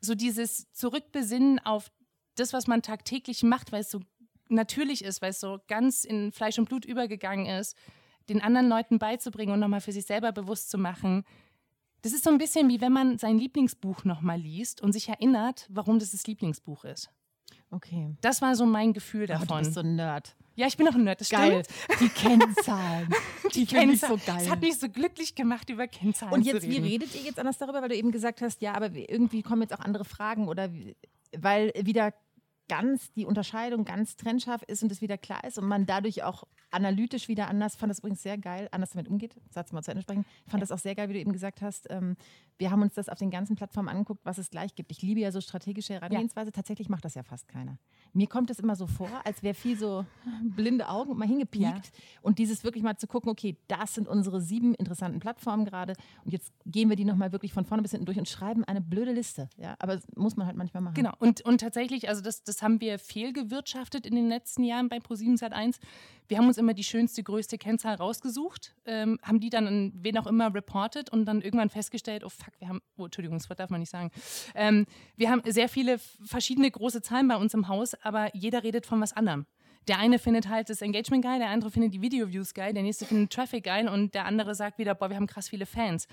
[0.00, 1.90] so dieses Zurückbesinnen auf
[2.34, 4.00] das, was man tagtäglich macht, weil es so
[4.48, 7.76] natürlich ist, weil es so ganz in Fleisch und Blut übergegangen ist,
[8.28, 11.24] den anderen Leuten beizubringen und nochmal für sich selber bewusst zu machen,
[12.02, 15.66] das ist so ein bisschen wie wenn man sein Lieblingsbuch nochmal liest und sich erinnert,
[15.70, 17.10] warum das das Lieblingsbuch ist.
[17.70, 18.14] Okay.
[18.20, 19.48] Das war so mein Gefühl davon.
[19.50, 20.36] Oh, du bist so ein Nerd.
[20.54, 21.64] Ja, ich bin auch ein Nerd, das geil.
[21.64, 22.00] stimmt.
[22.00, 23.08] Die Kennzahlen.
[23.54, 24.18] Die, die Kennzahlen.
[24.18, 24.38] so geil.
[24.38, 26.84] Das hat mich so glücklich gemacht, über Kennzahlen Und jetzt, zu reden.
[26.84, 29.62] wie redet ihr jetzt anders darüber, weil du eben gesagt hast, ja, aber irgendwie kommen
[29.62, 30.70] jetzt auch andere Fragen oder
[31.36, 32.12] weil wieder
[32.68, 36.44] ganz die Unterscheidung ganz trennscharf ist und es wieder klar ist und man dadurch auch
[36.70, 40.02] analytisch wieder anders, fand das übrigens sehr geil, anders damit umgeht, Satz mal zu Ende
[40.02, 42.16] sprechen, fand das auch sehr geil, wie du eben gesagt hast, ähm,
[42.58, 44.90] wir haben uns das auf den ganzen Plattformen angeguckt, was es gleich gibt.
[44.90, 46.52] Ich liebe ja so strategische Herangehensweise, ja.
[46.52, 47.78] tatsächlich macht das ja fast keiner.
[48.12, 50.06] Mir kommt es immer so vor, als wäre viel so
[50.42, 52.02] blinde Augen mal hingepiekt ja.
[52.22, 56.32] und dieses wirklich mal zu gucken, okay, das sind unsere sieben interessanten Plattformen gerade und
[56.32, 59.12] jetzt gehen wir die nochmal wirklich von vorne bis hinten durch und schreiben eine blöde
[59.12, 60.94] Liste, ja, aber das muss man halt manchmal machen.
[60.94, 64.88] Genau, und, und tatsächlich, also das, das das haben wir fehlgewirtschaftet in den letzten Jahren
[64.88, 65.76] bei Pro7 Sat1.
[66.26, 70.16] Wir haben uns immer die schönste, größte Kennzahl rausgesucht, ähm, haben die dann an wen
[70.16, 73.68] auch immer reported und dann irgendwann festgestellt, oh fuck, wir haben, oh Entschuldigung, das darf
[73.68, 74.10] man nicht sagen.
[74.54, 78.86] Ähm, wir haben sehr viele verschiedene große Zahlen bei uns im Haus, aber jeder redet
[78.86, 79.44] von was anderem.
[79.86, 83.04] Der eine findet halt das Engagement geil, der andere findet die Video-Views geil, der nächste
[83.04, 86.08] findet Traffic geil und der andere sagt wieder, boah, wir haben krass viele Fans.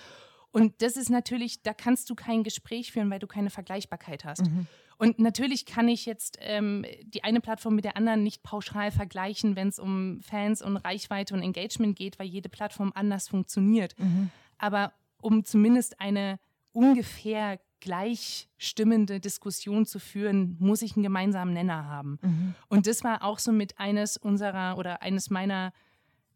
[0.51, 4.45] Und das ist natürlich, da kannst du kein Gespräch führen, weil du keine Vergleichbarkeit hast.
[4.45, 4.67] Mhm.
[4.97, 9.55] Und natürlich kann ich jetzt ähm, die eine Plattform mit der anderen nicht pauschal vergleichen,
[9.55, 13.97] wenn es um Fans und Reichweite und Engagement geht, weil jede Plattform anders funktioniert.
[13.99, 14.29] Mhm.
[14.57, 16.39] Aber um zumindest eine
[16.71, 22.17] ungefähr gleichstimmende Diskussion zu führen, muss ich einen gemeinsamen Nenner haben.
[22.21, 22.55] Mhm.
[22.69, 25.73] Und das war auch so mit eines unserer oder eines meiner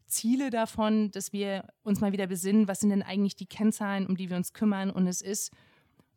[0.06, 4.16] Ziele davon, dass wir uns mal wieder besinnen, was sind denn eigentlich die Kennzahlen, um
[4.16, 4.90] die wir uns kümmern.
[4.90, 5.52] Und es ist,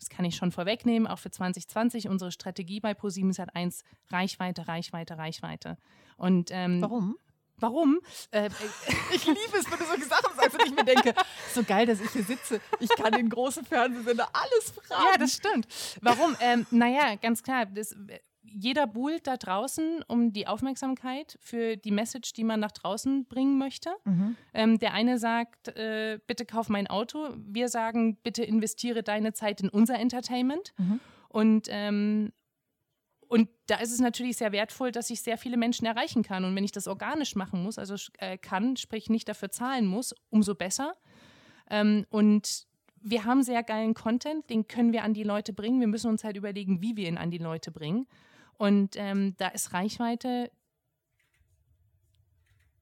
[0.01, 4.67] das kann ich schon vorwegnehmen, auch für 2020 unsere Strategie bei ProSieben hat eins Reichweite,
[4.67, 5.77] Reichweite, Reichweite.
[6.17, 7.15] Und ähm, warum?
[7.57, 7.99] Warum?
[8.31, 8.49] Äh,
[9.13, 11.13] ich liebe es, wenn du so Sachen sagst und ich mir denke,
[11.53, 12.59] so geil, dass ich hier sitze.
[12.79, 15.03] Ich kann den großen Fernsehsender alles fragen.
[15.11, 15.67] Ja, das stimmt.
[16.01, 16.35] Warum?
[16.39, 17.67] Ähm, naja, ganz klar.
[17.67, 17.95] Das,
[18.43, 23.57] jeder buhlt da draußen um die Aufmerksamkeit für die Message, die man nach draußen bringen
[23.57, 23.91] möchte.
[24.03, 24.35] Mhm.
[24.53, 27.29] Ähm, der eine sagt, äh, bitte kauf mein Auto.
[27.37, 30.73] Wir sagen, bitte investiere deine Zeit in unser Entertainment.
[30.77, 30.99] Mhm.
[31.29, 32.31] Und ähm,
[33.31, 36.43] und da ist es natürlich sehr wertvoll, dass ich sehr viele Menschen erreichen kann.
[36.43, 40.13] Und wenn ich das organisch machen muss, also äh, kann, sprich nicht dafür zahlen muss,
[40.31, 40.97] umso besser.
[41.69, 42.67] Ähm, und
[42.99, 45.79] wir haben sehr geilen Content, den können wir an die Leute bringen.
[45.79, 48.05] Wir müssen uns halt überlegen, wie wir ihn an die Leute bringen.
[48.61, 50.51] Und ähm, da ist Reichweite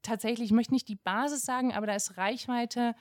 [0.01, 2.95] tatsächlich, ich möchte nicht die Basis sagen, aber da ist Reichweite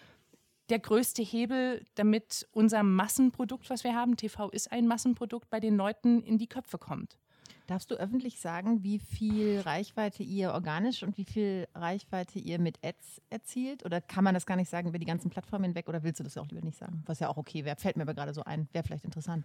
[0.68, 5.76] der größte Hebel, damit unser Massenprodukt, was wir haben, TV ist ein Massenprodukt, bei den
[5.76, 7.18] Leuten in die Köpfe kommt.
[7.66, 12.78] Darfst du öffentlich sagen, wie viel Reichweite ihr organisch und wie viel Reichweite ihr mit
[12.84, 13.84] Ads erzielt?
[13.84, 15.88] Oder kann man das gar nicht sagen über die ganzen Plattformen hinweg?
[15.88, 17.02] Oder willst du das auch lieber nicht sagen?
[17.06, 17.74] Was ja auch okay wäre.
[17.74, 18.68] Fällt mir aber gerade so ein.
[18.70, 19.44] Wäre vielleicht interessant.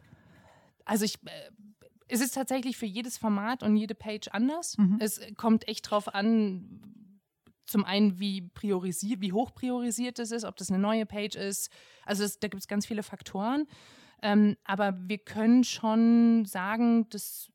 [0.85, 1.49] Also ich, äh,
[2.07, 4.77] es ist tatsächlich für jedes Format und jede Page anders.
[4.77, 4.97] Mhm.
[4.99, 6.81] Es kommt echt drauf an,
[7.65, 11.71] zum einen, wie priorisiert, wie hoch priorisiert es ist, ob das eine neue Page ist.
[12.05, 13.67] Also das, da gibt es ganz viele Faktoren.
[14.21, 17.49] Ähm, aber wir können schon sagen, dass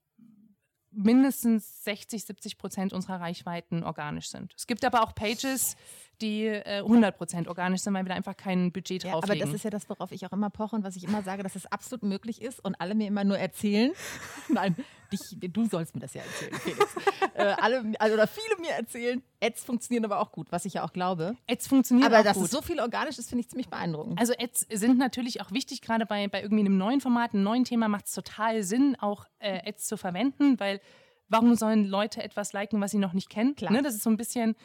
[0.90, 4.52] mindestens 60, 70 Prozent unserer Reichweiten organisch sind.
[4.56, 5.76] Es gibt aber auch Pages,
[6.20, 9.38] die äh, 100 Prozent organisch sind, weil wir da einfach kein Budget drauflegen.
[9.38, 11.22] Ja, aber das ist ja das, worauf ich auch immer poche und was ich immer
[11.22, 13.92] sage, dass es absolut möglich ist und alle mir immer nur erzählen.
[14.48, 14.76] Nein,
[15.12, 16.96] dich, du sollst mir das ja erzählen, Felix.
[17.34, 20.84] äh, alle, also, oder viele mir erzählen, Ads funktionieren aber auch gut, was ich ja
[20.84, 21.36] auch glaube.
[21.48, 22.30] Ads funktionieren aber auch gut.
[22.30, 24.18] Aber dass es so viel organisch ist, finde ich ziemlich beeindruckend.
[24.20, 27.64] Also Ads sind natürlich auch wichtig, gerade bei, bei irgendwie einem neuen Format, einem neuen
[27.64, 30.80] Thema macht es total Sinn, auch äh, Ads zu verwenden, weil
[31.28, 33.54] warum sollen Leute etwas liken, was sie noch nicht kennen?
[33.70, 34.56] Ne, das ist so ein bisschen,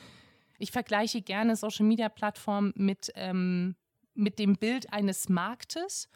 [0.64, 3.76] ich vergleiche gerne Social Media Plattformen mit, ähm,
[4.14, 6.08] mit dem Bild eines Marktes.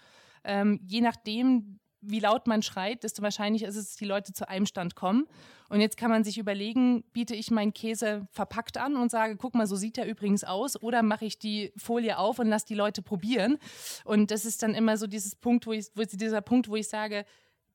[0.46, 4.48] Ähm, je nachdem, wie laut man schreit, desto wahrscheinlicher ist es, dass die Leute zu
[4.48, 5.28] einem Stand kommen.
[5.68, 9.54] Und jetzt kann man sich überlegen, biete ich meinen Käse verpackt an und sage, guck
[9.54, 12.76] mal, so sieht der übrigens aus, oder mache ich die Folie auf und lasse die
[12.76, 13.58] Leute probieren.
[14.06, 16.88] Und das ist dann immer so dieses Punkt, wo ich, wo dieser Punkt, wo ich
[16.88, 17.26] sage,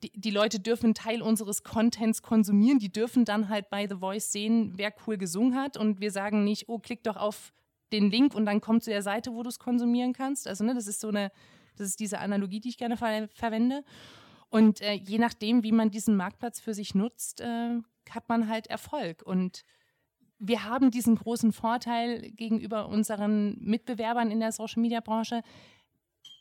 [0.03, 2.79] die, die, Leute dürfen Teil unseres Contents konsumieren.
[2.79, 5.77] Die dürfen dann halt bei The Voice sehen, wer cool gesungen hat.
[5.77, 7.53] Und wir sagen nicht, oh, klick doch auf
[7.93, 10.49] den Link und dann kommt zu der Seite, wo du es konsumieren kannst.
[10.49, 11.31] Also, ne, das ist so eine,
[11.77, 13.85] das ist diese Analogie, die ich gerne ver verwende.
[14.49, 17.79] Und äh, je nachdem, wie man diesen Marktplatz für sich nutzt, äh,
[18.11, 19.23] hat man halt Erfolg.
[19.23, 19.65] Und
[20.39, 25.43] wir haben diesen großen Vorteil gegenüber unseren Mitbewerbern in der Social Media Branche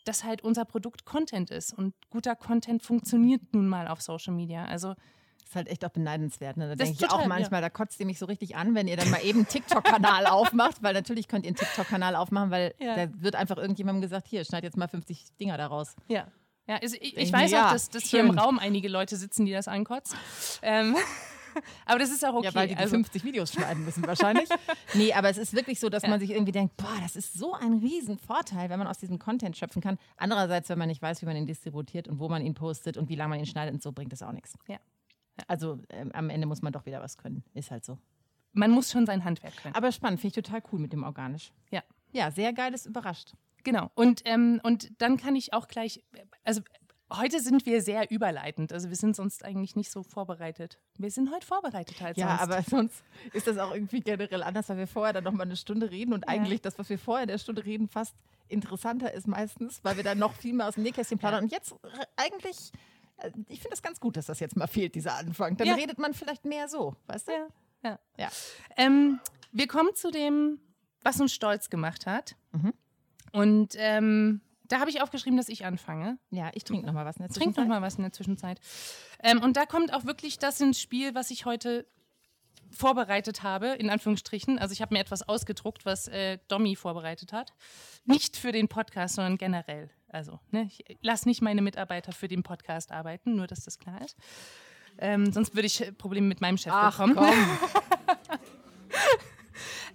[0.04, 1.72] dass halt unser Produkt Content ist.
[1.72, 4.64] Und guter Content funktioniert nun mal auf Social Media.
[4.64, 4.94] Also
[5.38, 6.56] das ist halt echt auch beneidenswert.
[6.56, 6.68] Ne?
[6.68, 7.68] Da denke ich total, auch manchmal, ja.
[7.68, 10.82] da kotzt ihr mich so richtig an, wenn ihr dann mal eben einen TikTok-Kanal aufmacht,
[10.82, 12.96] weil natürlich könnt ihr einen TikTok-Kanal aufmachen, weil ja.
[12.96, 15.96] da wird einfach irgendjemandem gesagt, hier, schneid jetzt mal 50 Dinger daraus.
[16.08, 16.28] Ja.
[16.68, 19.46] Ja, also ich, ich weiß ja, auch, dass, dass hier im Raum einige Leute sitzen,
[19.46, 20.16] die das ankotzen.
[20.62, 20.96] Ähm,
[21.86, 22.46] aber das ist auch okay.
[22.46, 24.48] Ja, weil die, also, 50 Videos schneiden müssen wahrscheinlich.
[24.94, 26.10] nee, aber es ist wirklich so, dass ja.
[26.10, 29.56] man sich irgendwie denkt, boah, das ist so ein Riesenvorteil, wenn man aus diesem Content
[29.56, 29.98] schöpfen kann.
[30.16, 33.08] Andererseits, wenn man nicht weiß, wie man ihn distributiert und wo man ihn postet und
[33.08, 34.54] wie lange man ihn schneidet und so, bringt das auch nichts.
[34.68, 34.78] Ja.
[35.48, 37.42] Also ähm, am Ende muss man doch wieder was können.
[37.54, 37.98] Ist halt so.
[38.52, 39.74] Man muss schon sein Handwerk können.
[39.74, 41.52] Aber spannend, finde ich total cool mit dem Organisch.
[41.70, 41.82] Ja.
[42.12, 43.32] Ja, sehr geiles überrascht.
[43.64, 43.90] Genau.
[43.94, 46.02] Und, ähm, und dann kann ich auch gleich,
[46.44, 46.60] also
[47.16, 48.72] Heute sind wir sehr überleitend.
[48.72, 50.78] Also wir sind sonst eigentlich nicht so vorbereitet.
[50.98, 52.40] Wir sind heute vorbereitet halt ja, sonst.
[52.40, 55.90] Aber sonst ist das auch irgendwie generell anders, weil wir vorher dann nochmal eine Stunde
[55.90, 56.28] reden und ja.
[56.28, 58.14] eigentlich das, was wir vorher in der Stunde reden, fast
[58.48, 61.40] interessanter ist meistens, weil wir dann noch viel mehr aus dem Nähkästchen plaudern.
[61.40, 61.44] Ja.
[61.44, 61.74] Und jetzt
[62.16, 62.72] eigentlich
[63.18, 65.56] äh, ich finde das ganz gut, dass das jetzt mal fehlt, dieser Anfang.
[65.56, 65.74] Dann Ja.
[65.74, 67.32] redet man vielleicht mehr so, weißt du?
[67.32, 67.48] Ja.
[67.84, 67.98] Ja.
[68.16, 68.30] Ja.
[68.76, 69.20] Ähm,
[69.52, 70.60] wir kommen zu dem,
[71.02, 72.36] was uns stolz gemacht hat.
[72.52, 72.72] Mhm.
[73.32, 76.18] Und ähm, da habe ich aufgeschrieben, dass ich anfange.
[76.30, 77.68] Ja, ich trinke noch mal was in der Trink Zwischenzeit.
[77.68, 78.60] mal was in der Zwischenzeit.
[79.22, 81.86] Ähm, und da kommt auch wirklich das ins Spiel, was ich heute
[82.70, 84.58] vorbereitet habe, in Anführungsstrichen.
[84.58, 87.52] Also ich habe mir etwas ausgedruckt, was äh, Domi vorbereitet hat.
[88.04, 89.90] Nicht für den Podcast, sondern generell.
[90.08, 94.00] Also, ne, ich lasse nicht meine Mitarbeiter für den Podcast arbeiten, nur dass das klar
[94.02, 94.16] ist.
[94.98, 97.14] Ähm, sonst würde ich äh, Probleme mit meinem Chef Ach, bekommen.
[97.14, 97.58] komm.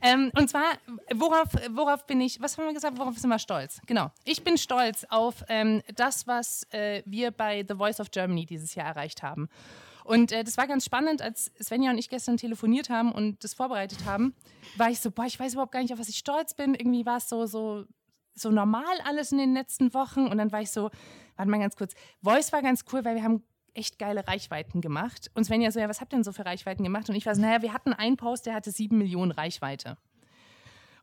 [0.02, 0.78] Ähm, und zwar,
[1.14, 3.82] worauf, worauf bin ich, was haben wir gesagt, worauf sind wir stolz?
[3.86, 4.12] Genau.
[4.24, 8.76] Ich bin stolz auf ähm, das, was äh, wir bei The Voice of Germany dieses
[8.76, 9.50] Jahr erreicht haben.
[10.04, 13.54] Und äh, das war ganz spannend, als Svenja und ich gestern telefoniert haben und das
[13.54, 14.34] vorbereitet haben,
[14.78, 16.76] war ich so, boah, ich weiß überhaupt gar nicht, auf was ich stolz bin.
[16.76, 17.84] Irgendwie war es so, so,
[18.34, 20.28] so normal alles in den letzten Wochen.
[20.28, 20.90] Und dann war ich so,
[21.36, 23.44] warte mal ganz kurz, Voice war ganz cool, weil wir haben
[23.78, 25.32] echt geile Reichweiten gemacht.
[25.36, 27.10] Und Svenja so, ja, was habt ihr denn so für Reichweiten gemacht?
[27.10, 29.98] Und ich war so, naja, wir hatten einen Post, der hatte sieben Millionen Reichweite.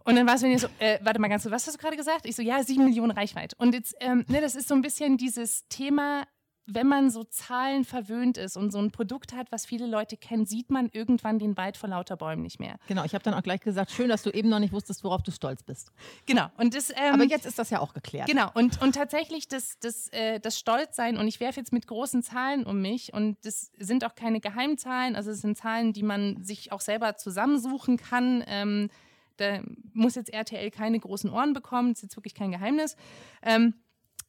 [0.05, 2.27] Und dann war Svenja so, äh, warte mal ganz kurz, was hast du gerade gesagt?
[2.27, 3.57] Ich so, ja, sieben Millionen Reichweite.
[3.59, 6.25] Und jetzt, ähm, ne, das ist so ein bisschen dieses Thema,
[6.67, 10.47] wenn man so Zahlen verwöhnt ist und so ein Produkt hat, was viele Leute kennen,
[10.47, 12.77] sieht man irgendwann den Wald vor lauter Bäumen nicht mehr.
[12.87, 15.23] Genau, ich habe dann auch gleich gesagt, schön, dass du eben noch nicht wusstest, worauf
[15.23, 15.93] du stolz bist.
[16.27, 16.47] Genau.
[16.57, 18.29] Und das, ähm, Aber jetzt ist das ja auch geklärt.
[18.29, 22.23] Genau, und, und tatsächlich das, das, äh, das Stolzsein, und ich werfe jetzt mit großen
[22.23, 26.43] Zahlen um mich, und das sind auch keine Geheimzahlen, also es sind Zahlen, die man
[26.43, 28.43] sich auch selber zusammensuchen kann.
[28.47, 28.91] Ähm,
[29.37, 29.61] da
[29.93, 32.97] muss jetzt RTL keine großen Ohren bekommen, das ist jetzt wirklich kein Geheimnis.
[33.43, 33.75] Ähm,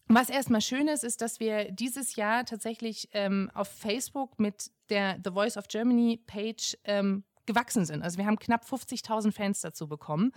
[0.08, 5.20] was erstmal schön ist, ist, dass wir dieses Jahr tatsächlich ähm, auf Facebook mit der
[5.24, 8.04] The Voice of Germany Page ähm, gewachsen sind.
[8.04, 10.32] Also wir haben knapp 50.000 Fans dazu bekommen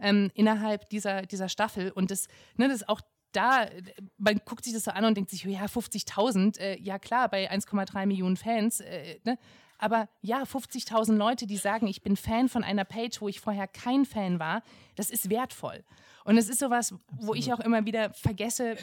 [0.00, 1.90] ähm, innerhalb dieser, dieser Staffel.
[1.90, 3.00] Und das, ne, das ist auch
[3.32, 3.66] da,
[4.18, 7.50] man guckt sich das so an und denkt sich, ja, 50.000, äh, ja klar, bei
[7.50, 9.38] 1,3 Millionen Fans, äh, ne?
[9.78, 13.66] aber ja, 50.000 Leute, die sagen, ich bin Fan von einer Page, wo ich vorher
[13.66, 14.62] kein Fan war,
[14.96, 15.82] das ist wertvoll.
[16.24, 18.76] Und es ist sowas, wo ich auch immer wieder vergesse,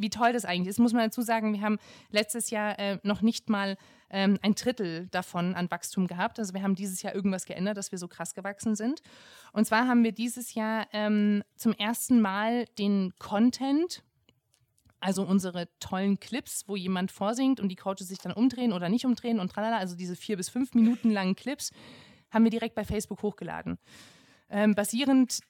[0.00, 1.78] wie toll das eigentlich ist, muss man dazu sagen, wir haben
[2.10, 3.76] letztes Jahr äh, noch nicht mal
[4.10, 6.38] ähm, ein Drittel davon an Wachstum gehabt.
[6.38, 9.02] Also wir haben dieses Jahr irgendwas geändert, dass wir so krass gewachsen sind.
[9.52, 14.02] Und zwar haben wir dieses Jahr ähm, zum ersten Mal den Content,
[14.98, 19.04] also unsere tollen Clips, wo jemand vorsingt und die Coaches sich dann umdrehen oder nicht
[19.06, 21.70] umdrehen und tralala, also diese vier bis fünf Minuten langen Clips,
[22.30, 23.78] haben wir direkt bei Facebook hochgeladen.
[24.50, 25.40] Ähm, basierend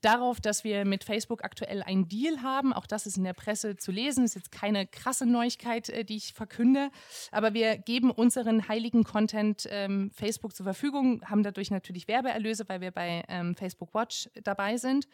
[0.00, 2.72] darauf, dass wir mit Facebook aktuell einen Deal haben.
[2.72, 4.24] Auch das ist in der Presse zu lesen.
[4.24, 6.90] Ist jetzt keine krasse Neuigkeit, äh, die ich verkünde.
[7.32, 12.80] Aber wir geben unseren heiligen Content ähm, Facebook zur Verfügung, haben dadurch natürlich Werbeerlöse, weil
[12.80, 15.08] wir bei ähm, Facebook Watch dabei sind.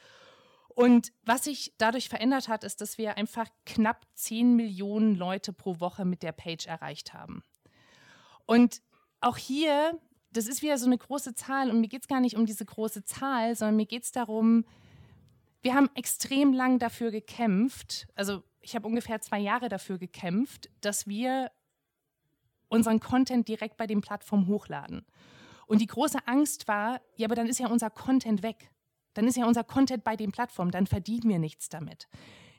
[0.74, 5.80] Und was sich dadurch verändert hat, ist, dass wir einfach knapp 10 Millionen Leute pro
[5.80, 7.42] Woche mit der Page erreicht haben.
[8.46, 8.82] Und
[9.20, 9.98] auch hier,
[10.32, 12.64] das ist wieder so eine große Zahl und mir geht es gar nicht um diese
[12.64, 14.64] große Zahl, sondern mir geht es darum,
[15.62, 21.06] wir haben extrem lang dafür gekämpft, also ich habe ungefähr zwei Jahre dafür gekämpft, dass
[21.06, 21.50] wir
[22.68, 25.04] unseren Content direkt bei den Plattformen hochladen.
[25.66, 28.70] Und die große Angst war, ja, aber dann ist ja unser Content weg.
[29.14, 32.08] Dann ist ja unser Content bei den Plattformen, dann verdienen wir nichts damit.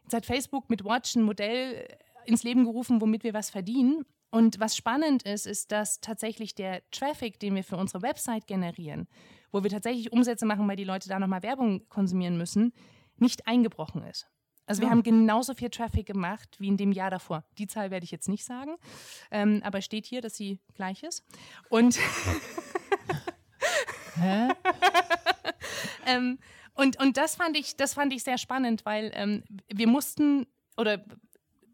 [0.03, 4.05] Jetzt hat Facebook mit Watch ein Modell äh, ins Leben gerufen, womit wir was verdienen.
[4.34, 9.08] Und was spannend ist, ist, dass tatsächlich der Traffic, den wir für unsere Website generieren,
[9.52, 12.74] wo wir tatsächlich Umsätze machen, weil die Leute da nochmal Werbung konsumieren müssen,
[13.17, 14.28] nicht eingebrochen ist.
[14.65, 14.91] Also wir Ja.
[14.91, 17.43] haben genauso viel Traffic gemacht wie in dem Jahr davor.
[17.60, 18.76] Die Zahl werde ich jetzt nicht sagen,
[19.30, 21.24] ähm, aber steht hier, dass sie gleich ist.
[21.69, 22.00] Und
[26.08, 26.39] ähm,
[26.74, 31.06] und, und das fand ich, das fand ich sehr spannend, weil ähm, wir mussten oder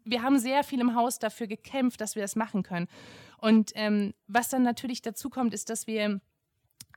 [0.04, 2.88] wir haben sehr viel im Haus dafür gekämpft, dass wir das machen können.
[3.38, 6.20] Und ähm, was dann natürlich dazu kommt, ist, dass wir,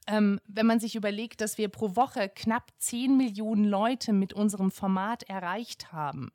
[0.08, 4.72] ähm, wenn man sich überlegt, dass wir pro Woche knapp 10 Millionen Leute mit unserem
[4.72, 6.32] Format erreicht haben,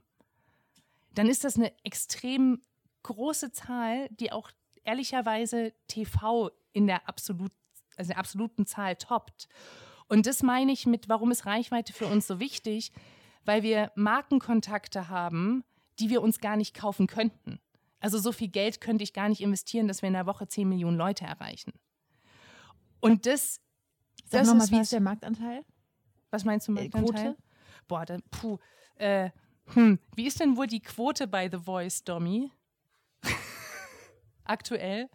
[1.14, 2.62] dann ist das eine extrem
[3.02, 4.50] große Zahl, die auch
[4.84, 7.52] ehrlicherweise TV in der, absolut,
[7.96, 9.48] also der absoluten Zahl toppt.
[10.08, 12.92] Und das meine ich mit, warum ist Reichweite für uns so wichtig?
[13.44, 15.64] Weil wir Markenkontakte haben,
[15.98, 17.60] die wir uns gar nicht kaufen könnten.
[18.00, 20.68] Also so viel Geld könnte ich gar nicht investieren, dass wir in der Woche 10
[20.68, 21.72] Millionen Leute erreichen.
[23.00, 23.60] Und das,
[24.24, 25.64] Sag das nochmal, ist wie ist der Marktanteil?
[26.30, 27.12] was meinst du äh, mit Quote?
[27.12, 27.36] Quote?
[27.86, 28.58] Boah, dann, puh,
[28.96, 29.30] äh,
[29.72, 32.50] hm, wie ist denn wohl die Quote bei The Voice, Domi?
[34.44, 35.08] Aktuell?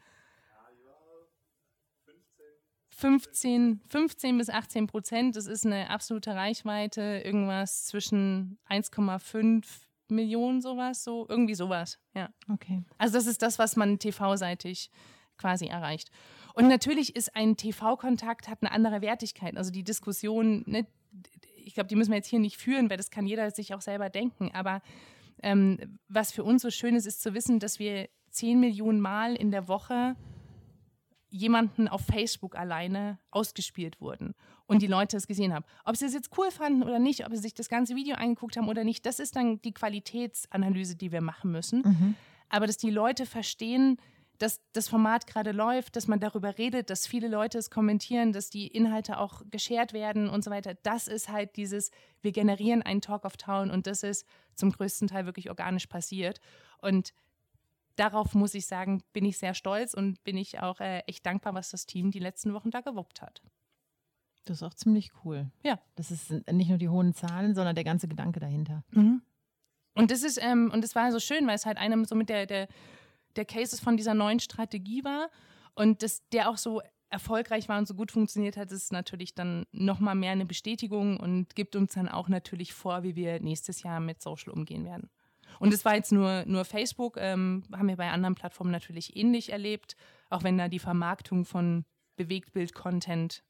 [2.89, 9.65] 15, 15 bis 18 Prozent, das ist eine absolute Reichweite, irgendwas zwischen 1,5
[10.13, 12.29] Millionen sowas, so irgendwie sowas, ja.
[12.51, 12.83] Okay.
[12.97, 14.89] Also das ist das, was man TV-seitig
[15.37, 16.09] quasi erreicht.
[16.53, 19.57] Und natürlich ist ein TV-Kontakt hat eine andere Wertigkeit.
[19.57, 20.85] Also die Diskussion, ne,
[21.55, 23.81] ich glaube, die müssen wir jetzt hier nicht führen, weil das kann jeder sich auch
[23.81, 24.51] selber denken.
[24.53, 24.81] Aber
[25.41, 29.35] ähm, was für uns so schön ist, ist zu wissen, dass wir 10 Millionen Mal
[29.35, 30.15] in der Woche
[31.33, 34.35] jemanden auf Facebook alleine ausgespielt wurden
[34.67, 35.65] und die Leute es gesehen haben.
[35.83, 38.55] Ob sie es jetzt cool fanden oder nicht, ob sie sich das ganze Video angeguckt
[38.55, 41.81] haben oder nicht, das ist dann die Qualitätsanalyse, die wir machen müssen.
[41.81, 42.15] Mhm.
[42.49, 43.97] Aber dass die Leute verstehen,
[44.37, 48.51] dass das Format gerade läuft, dass man darüber redet, dass viele Leute es kommentieren, dass
[48.51, 50.75] die Inhalte auch geshared werden und so weiter.
[50.83, 51.89] Das ist halt dieses,
[52.21, 56.39] wir generieren einen Talk of Town und das ist zum größten Teil wirklich organisch passiert.
[56.79, 57.11] Und
[57.95, 61.53] darauf muss ich sagen, bin ich sehr stolz und bin ich auch äh, echt dankbar,
[61.53, 63.41] was das Team die letzten Wochen da gewuppt hat.
[64.45, 65.49] Das ist auch ziemlich cool.
[65.63, 65.79] Ja.
[65.95, 68.83] Das ist nicht nur die hohen Zahlen, sondern der ganze Gedanke dahinter.
[69.95, 72.29] Und das ist, ähm, und das war so schön, weil es halt einem so mit
[72.29, 72.67] der, der,
[73.35, 75.29] der Cases von dieser neuen Strategie war
[75.75, 79.65] und das, der auch so erfolgreich war und so gut funktioniert hat, ist natürlich dann
[79.71, 83.99] nochmal mehr eine Bestätigung und gibt uns dann auch natürlich vor, wie wir nächstes Jahr
[83.99, 85.09] mit Social umgehen werden.
[85.59, 89.51] Und es war jetzt nur, nur Facebook, ähm, haben wir bei anderen Plattformen natürlich ähnlich
[89.51, 89.95] erlebt,
[90.29, 91.85] auch wenn da die Vermarktung von
[92.15, 93.43] Bewegtbild-Content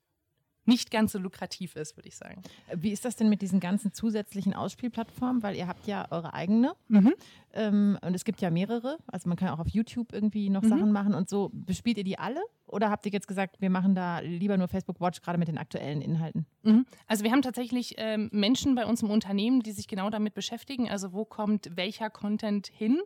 [0.65, 2.41] nicht ganz so lukrativ ist, würde ich sagen.
[2.75, 5.43] Wie ist das denn mit diesen ganzen zusätzlichen Ausspielplattformen?
[5.43, 7.13] Weil ihr habt ja eure eigene Mhm.
[7.53, 8.97] ähm, und es gibt ja mehrere.
[9.07, 10.69] Also man kann auch auf YouTube irgendwie noch Mhm.
[10.69, 11.49] Sachen machen und so.
[11.53, 12.39] Bespielt ihr die alle?
[12.67, 15.57] Oder habt ihr jetzt gesagt, wir machen da lieber nur Facebook Watch, gerade mit den
[15.57, 16.45] aktuellen Inhalten?
[16.63, 16.85] Mhm.
[17.07, 20.89] Also wir haben tatsächlich ähm, Menschen bei uns im Unternehmen, die sich genau damit beschäftigen.
[20.89, 22.99] Also wo kommt welcher Content hin?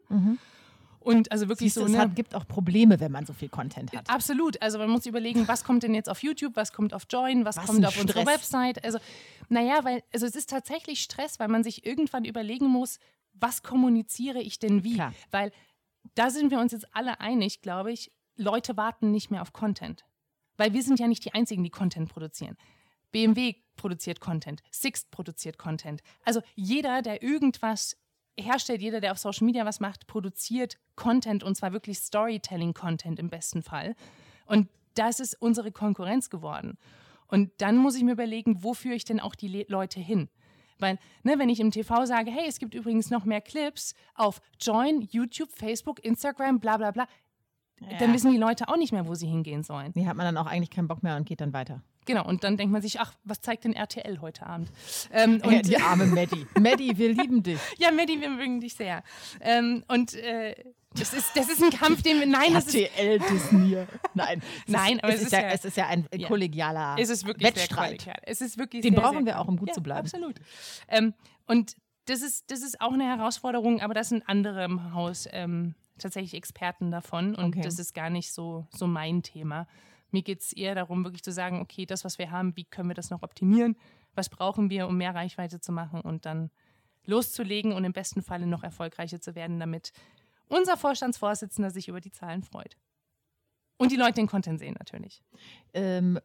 [0.99, 1.99] Und also wirklich Siehst so, es ne?
[1.99, 4.09] hat, gibt auch Probleme, wenn man so viel Content hat.
[4.09, 4.61] Absolut.
[4.61, 7.57] Also man muss überlegen, was kommt denn jetzt auf YouTube, was kommt auf Join, was,
[7.57, 8.33] Was kommt auf unsere Stress.
[8.35, 8.83] Website.
[8.83, 8.99] Also,
[9.49, 12.99] naja, weil, also es ist tatsächlich Stress, weil man sich irgendwann überlegen muss,
[13.33, 14.95] was kommuniziere ich denn wie?
[14.95, 15.13] Klar.
[15.31, 15.51] Weil
[16.15, 20.05] da sind wir uns jetzt alle einig, glaube ich, Leute warten nicht mehr auf Content.
[20.57, 22.57] Weil wir sind ja nicht die Einzigen, die Content produzieren.
[23.11, 26.01] BMW produziert Content, Sixt produziert Content.
[26.25, 27.95] Also jeder, der irgendwas
[28.39, 33.29] herstellt, jeder, der auf Social Media was macht, produziert Content und zwar wirklich Storytelling-Content im
[33.29, 33.95] besten Fall.
[34.45, 36.77] Und das ist unsere Konkurrenz geworden.
[37.27, 40.29] Und dann muss ich mir überlegen, wo führe ich denn auch die Le Leute hin?
[40.79, 44.41] Weil, ne, wenn ich im TV sage, hey, es gibt übrigens noch mehr Clips auf
[44.61, 47.07] Join, YouTube, Facebook, Instagram, bla bla bla,
[47.99, 49.91] dann wissen die Leute auch nicht mehr, wo sie hingehen sollen.
[49.95, 51.81] Nee, hat man dann auch eigentlich keinen Bock mehr und geht dann weiter.
[52.05, 54.69] Genau, und dann denkt man sich, ach, was zeigt denn RTL heute Abend?
[55.11, 56.47] Ähm, Ja, und, die arme Maddie.
[56.59, 57.59] Maddie, wir lieben dich.
[57.77, 59.03] ja, Maddie, wir mögen dich sehr.
[59.41, 60.55] Ähm, und äh,
[60.95, 62.25] das, ist, das ist ein Kampf, den wir.
[62.25, 63.77] Nein, das ist, RTL Disney.
[64.13, 66.27] Nein, es Nein, ist, aber es, ist ja, ja- es ist ja ein Ja.
[66.29, 67.87] kollegialer es ist wirklich sehr Wettstreit.
[67.89, 68.17] kollegial.
[68.23, 70.07] Es ist wirklich Den sehr, brauchen sehr wir auch, um gut ja, zu bleiben.
[70.07, 70.35] Absolut.
[70.87, 71.13] Ähm,
[71.45, 75.75] und das ist, das ist auch eine Herausforderung, aber das sind andere im Haus ähm,
[75.97, 77.61] tatsächlich Experten davon und Okay.
[77.61, 79.67] das ist gar nicht so, so mein Thema.
[80.11, 82.89] Mir geht es eher darum, wirklich zu sagen, okay, das, was wir haben, wie können
[82.89, 83.75] wir das noch optimieren?
[84.15, 86.49] Was brauchen wir, um mehr Reichweite zu machen und dann
[87.05, 89.91] loszulegen und im besten Falle noch erfolgreicher zu werden, damit
[90.47, 92.77] unser Vorstandsvorsitzender sich über die Zahlen freut.
[93.77, 95.21] Und die Leute den Content sehen natürlich.
[95.73, 96.19] Ähm,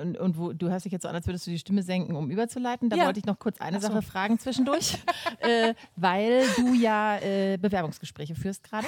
[0.00, 2.14] und und wo, du hörst dich jetzt so an, als würdest du die Stimme senken,
[2.16, 2.88] um überzuleiten.
[2.88, 3.06] Da Ja.
[3.06, 3.88] wollte ich noch kurz eine so.
[3.88, 4.96] Sache fragen zwischendurch,
[5.40, 8.86] äh, weil du ja äh, Bewerbungsgespräche führst gerade.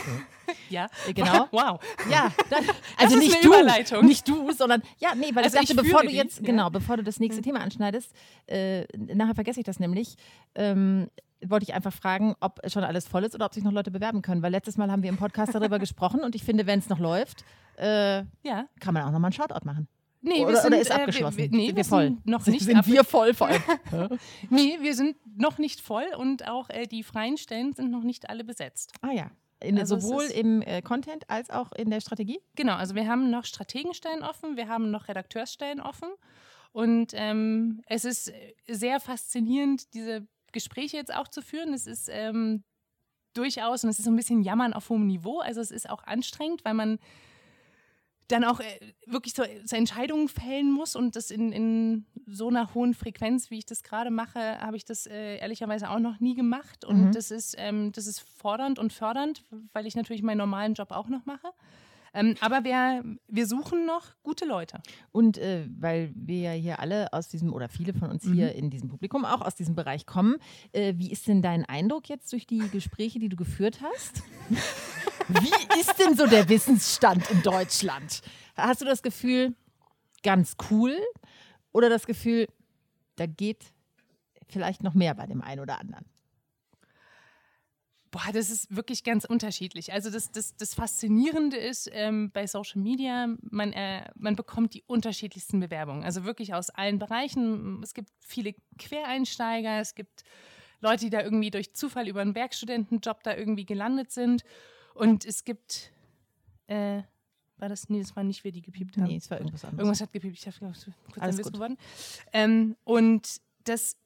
[0.70, 1.48] Ja, Äh, genau.
[1.52, 1.80] Wow.
[2.10, 2.64] Ja, dann,
[2.96, 5.88] also ist nicht eine du, nicht du, sondern ja, nee, weil Also ich dachte, ich
[5.88, 6.42] bevor du die, jetzt ja.
[6.42, 6.46] Mhm.
[6.46, 8.12] genau, bevor du das nächste Thema anschneidest,
[8.46, 10.16] äh, nachher vergesse ich das nämlich.
[10.54, 11.10] Ähm,
[11.46, 14.22] wollte ich einfach fragen, ob schon alles voll ist oder ob sich noch Leute bewerben
[14.22, 16.88] können, weil letztes Mal haben wir im Podcast darüber gesprochen und ich finde, wenn es
[16.88, 17.44] noch läuft,
[17.78, 18.68] äh, Ja.
[18.80, 19.88] kann man auch nochmal einen Shoutout machen.
[20.26, 21.36] Nee, oder, wir sind, oder ist äh, abgeschlossen?
[21.36, 22.04] Wir, wir, nee, sind wir wir voll?
[22.06, 23.62] sind noch nicht sind wir voll vor allem?
[24.50, 28.30] Nee, wir sind noch nicht voll und auch äh, die freien Stellen sind noch nicht
[28.30, 28.92] alle besetzt.
[29.02, 29.30] ah ja.
[29.60, 32.38] In, Also sowohl im äh, Content als auch in der Strategie?
[32.54, 36.08] Genau, also wir haben noch Strategenstellen offen, wir haben noch Redakteursstellen offen
[36.72, 38.32] und ähm, es ist
[38.66, 41.72] sehr faszinierend, diese Gespräche jetzt auch zu führen.
[41.72, 42.62] Es ist ähm,
[43.34, 45.40] durchaus und es ist so ein bisschen Jammern auf hohem Niveau.
[45.40, 46.98] Also es ist auch anstrengend, weil man
[48.28, 48.64] dann auch äh,
[49.06, 53.58] wirklich so, so Entscheidungen fällen muss und das in, in so einer hohen Frequenz, wie
[53.58, 57.12] ich das gerade mache, habe ich das äh, ehrlicherweise auch noch nie gemacht und Mhm.
[57.12, 61.08] das ist ähm, das ist fordernd und fördernd, weil ich natürlich meinen normalen Job auch
[61.08, 61.48] noch mache.
[62.14, 64.80] Ähm, aber wir, wir suchen noch gute Leute.
[65.12, 68.58] Und äh, weil wir ja hier alle aus diesem, oder viele von uns hier Mhm.
[68.58, 70.36] in diesem Publikum auch aus diesem Bereich kommen,
[70.72, 74.22] äh, wie ist denn dein Eindruck jetzt durch die Gespräche, die du geführt hast?
[75.28, 78.20] wie ist denn so der Wissensstand in Deutschland?
[78.56, 79.54] Hast du das Gefühl,
[80.22, 80.96] ganz cool?
[81.72, 82.46] Oder das Gefühl,
[83.16, 83.64] da geht
[84.48, 86.04] vielleicht noch mehr bei dem einen oder anderen?
[88.14, 89.92] Boah, das ist wirklich ganz unterschiedlich.
[89.92, 94.84] Also das, das, das Faszinierende ist ähm, bei Social Media, man, äh, man bekommt die
[94.86, 96.04] unterschiedlichsten Bewerbungen.
[96.04, 97.82] Also wirklich aus allen Bereichen.
[97.82, 100.22] Es gibt viele Quereinsteiger, es gibt
[100.80, 104.44] Leute, die da irgendwie durch Zufall über einen Werkstudentenjob da irgendwie gelandet sind.
[104.94, 105.90] Und es gibt,
[106.68, 107.02] äh,
[107.56, 109.08] war das, nee, das war nicht wir, die gepiept haben.
[109.08, 109.80] Nee, es war irgendwas anderes.
[109.80, 110.86] Irgendwas hat gepiept, ich habe kurz
[111.18, 111.52] Alles gut.
[111.54, 111.76] geworden.
[112.32, 113.96] Ähm, und das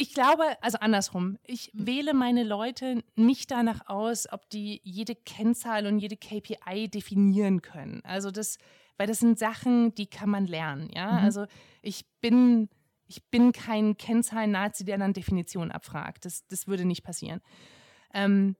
[0.00, 1.38] Ich glaube, also andersrum.
[1.44, 7.62] Ich wähle meine Leute nicht danach aus, ob die jede Kennzahl und jede KPI definieren
[7.62, 8.00] können.
[8.04, 8.58] Also das,
[8.96, 10.88] weil das sind Sachen, die kann man lernen.
[10.94, 11.18] Ja, Mhm.
[11.24, 11.46] also
[11.82, 12.68] ich bin,
[13.08, 16.24] ich bin kein Kennzahlen-Nazi, der dann Definitionen abfragt.
[16.24, 17.40] Das, das würde nicht passieren.
[18.14, 18.54] Ähm,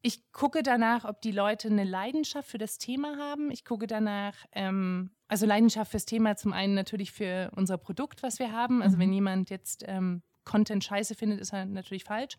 [0.00, 3.50] ich gucke danach, ob die Leute eine Leidenschaft für das Thema haben.
[3.50, 8.38] Ich gucke danach, ähm, also Leidenschaft fürs Thema zum einen natürlich für unser Produkt, was
[8.38, 8.80] wir haben.
[8.80, 9.00] Also Mhm.
[9.00, 12.36] wenn jemand jetzt ähm, Content scheiße findet, ist natürlich falsch.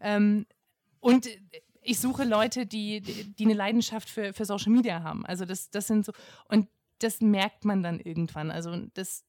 [0.00, 0.46] Ähm,
[1.00, 1.28] und
[1.82, 5.24] ich suche Leute, die, die eine Leidenschaft für, für Social Media haben.
[5.24, 6.12] Also das, das sind so,
[6.48, 6.68] und
[6.98, 8.50] das merkt man dann irgendwann.
[8.50, 9.24] Also das,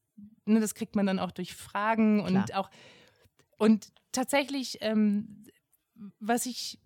[0.46, 2.60] ne, das kriegt man dann auch durch Fragen und Klar.
[2.60, 2.70] auch,
[3.58, 5.44] und tatsächlich, ähm,
[6.20, 6.80] was ich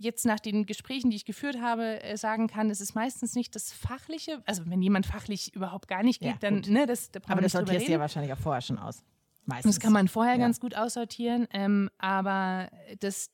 [0.00, 3.54] jetzt nach den Gesprächen, die ich geführt habe, äh, sagen kann, es ist meistens nicht
[3.54, 4.42] das Fachliche.
[4.46, 7.52] Also wenn jemand fachlich überhaupt gar nicht geht, Ja, dann, ne, das, da Aber das
[7.52, 9.02] sortierst du ja wahrscheinlich auch vorher schon aus.
[9.44, 9.76] Meistens.
[9.76, 10.40] Das kann man vorher Ja.
[10.40, 11.46] ganz gut aussortieren.
[11.52, 12.70] Ähm, aber
[13.00, 13.30] das,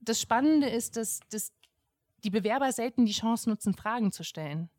[0.00, 1.52] das Spannende ist, dass, dass
[2.24, 4.70] die Bewerber selten die Chance nutzen, Fragen zu stellen.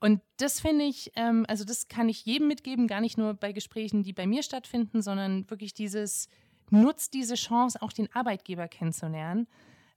[0.00, 3.52] Und das finde ich, ähm, also das kann ich jedem mitgeben, gar nicht nur bei
[3.52, 6.28] Gesprächen, die bei mir stattfinden, sondern wirklich dieses,
[6.70, 9.48] nutzt diese Chance, auch den Arbeitgeber kennenzulernen.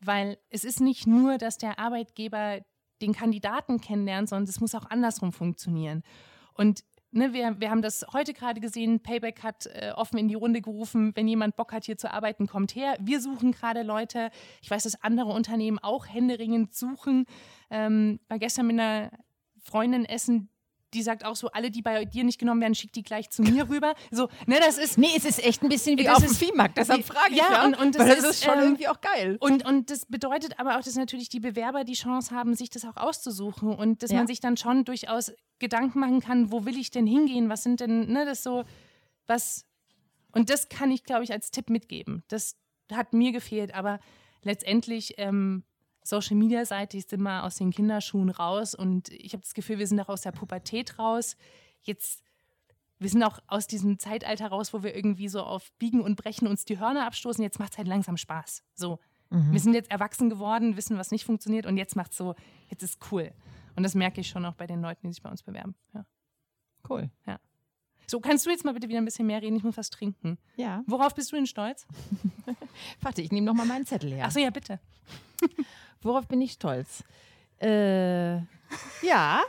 [0.04, 2.62] Weil es ist nicht nur, dass der Arbeitgeber
[3.02, 6.04] den Kandidaten kennenlernt, sondern es muss auch andersrum funktionieren.
[6.54, 10.36] Und ne, wir, wir haben das heute gerade gesehen, Payback hat äh, offen in die
[10.36, 12.95] Runde gerufen, wenn jemand Bock hat, hier zu arbeiten, kommt her.
[12.99, 14.32] Wir suchen gerade Leute.
[14.62, 17.26] Ich weiß, dass andere Unternehmen auch händeringend suchen.
[17.70, 19.12] Ähm, war gestern mit einer
[19.62, 20.49] Freundin essen,
[20.94, 23.42] die sagt auch so, alle, die bei dir nicht genommen werden, schick die gleich zu
[23.42, 23.96] mir rüber.
[24.12, 26.78] So, ne, das ist, Nee, es ist echt ein bisschen wie Das auf dem Viehmarkt,
[26.78, 27.66] deshalb frage ich Ja, ja.
[27.66, 29.38] und- und das weil das ist, ist schon ähm, irgendwie auch geil.
[29.39, 32.86] Und, und das bedeutet aber auch, dass natürlich die Bewerber die Chance haben, sich das
[32.86, 34.18] auch auszusuchen und dass Ja.
[34.18, 37.50] man sich dann schon durchaus Gedanken machen kann, wo will ich denn hingehen?
[37.50, 38.64] Was sind denn, ne, das so,
[39.28, 39.66] was.
[40.34, 42.24] Und das kann ich, glaube ich, als Tipp mitgeben.
[42.28, 42.56] Das
[42.92, 44.00] hat mir gefehlt, aber
[44.44, 45.16] letztendlich.
[45.18, 45.64] Ähm,
[46.04, 49.88] Social Media Seite ist immer aus den Kinderschuhen raus und ich habe das Gefühl, wir
[49.88, 51.38] sind auch aus der Pubertät raus.
[51.82, 52.24] Jetzt
[53.02, 56.47] wir sind auch aus diesem Zeitalter raus, wo wir irgendwie so auf Biegen und Brechen
[56.47, 57.43] uns die Hörner abstoßen.
[57.43, 58.64] Jetzt macht es halt langsam Spaß.
[58.76, 58.99] So.
[59.32, 59.52] Mhm.
[59.52, 62.36] Wir sind jetzt erwachsen geworden, wissen, was nicht funktioniert und jetzt macht so,
[62.70, 63.32] jetzt ist cool.
[63.76, 65.74] Und das merke ich schon auch bei den Leuten, die sich bei uns bewerben.
[65.95, 66.06] Ja.
[66.88, 67.10] Cool.
[68.08, 69.56] So, kannst du jetzt mal bitte wieder ein bisschen mehr reden?
[69.56, 70.38] Ich muss was trinken.
[70.58, 70.84] Ja.
[70.86, 71.86] Worauf bist du denn stolz?
[73.02, 74.26] Warte, ich nehme noch mal meinen Zettel her.
[74.26, 74.80] Achso, ja, bitte.
[76.02, 77.04] Worauf bin ich stolz?
[77.62, 78.38] Äh,
[79.02, 79.43] ja.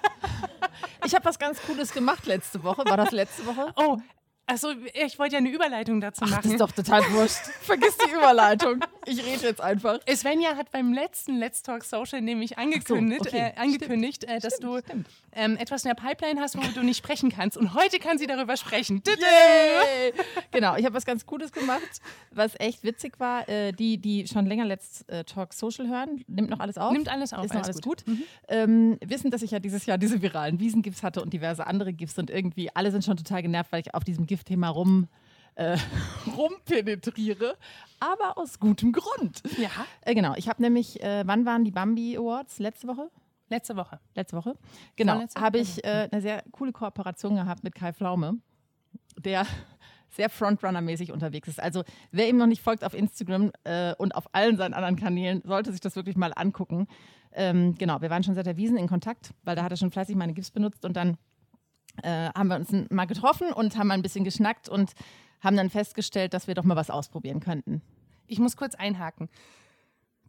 [1.04, 2.84] ich habe was ganz Cooles gemacht letzte Woche.
[2.84, 3.72] War das letzte Woche?
[3.76, 3.98] Oh,
[4.46, 6.50] achso, ich wollte ja eine Überleitung dazu Ach, das machen.
[6.52, 7.46] ist doch total wurscht.
[7.62, 8.80] Vergiss die Überleitung.
[9.06, 9.98] Ich rede jetzt einfach.
[10.14, 13.52] Svenja hat beim letzten Let's Talk Social nämlich angekündigt, okay.
[13.56, 15.06] äh, angekündigt äh, dass Stimmt, du stimmt.
[15.32, 17.56] ähm, etwas in der Pipeline hast, worüber du nicht sprechen kannst.
[17.56, 19.02] Und heute kann sie darüber sprechen.
[19.06, 20.12] Yay!
[20.50, 21.82] genau, ich habe was ganz Cooles gemacht,
[22.30, 23.48] was echt witzig war.
[23.48, 26.92] Äh, die, die schon länger Let's äh, Talk Social hören, nimmt noch alles auf.
[26.92, 27.44] Nimmt alles auf.
[27.44, 28.04] Ist noch alles gut.
[28.48, 32.18] Ähm, wissen, dass ich ja dieses Jahr diese viralen Wiesengifts hatte und diverse andere Gifts
[32.18, 35.08] und irgendwie alle sind schon total genervt, weil ich auf diesem Giftthema rum,
[35.54, 35.76] äh,
[36.36, 37.56] rumpenetriere.
[38.00, 39.42] Aber aus gutem Grund.
[39.58, 42.58] Ja, Äh, genau, ich habe nämlich, äh, wann waren die Bambi Awards?
[42.58, 43.10] Letzte Woche?
[43.52, 44.00] letzte Woche.
[44.14, 44.56] letzte Woche.
[44.96, 48.38] Genau, habe ich äh, eine sehr coole Kooperation gehabt mit Kai Pflaume,
[49.18, 49.46] der
[50.08, 51.60] sehr Frontrunner-mäßig unterwegs ist.
[51.60, 55.42] Also wer ihm noch nicht folgt auf Instagram äh, und auf allen seinen anderen Kanälen,
[55.44, 56.88] sollte sich das wirklich mal angucken.
[57.32, 59.90] Ähm, genau, wir waren schon seit der Wiesen in Kontakt, weil da hat er schon
[59.90, 61.16] fleißig meine Gifts benutzt und dann
[62.02, 64.92] äh, haben wir uns mal getroffen und haben mal ein bisschen geschnackt und
[65.42, 67.82] haben dann festgestellt, dass wir doch mal was ausprobieren könnten.
[68.26, 69.28] Ich muss kurz einhaken.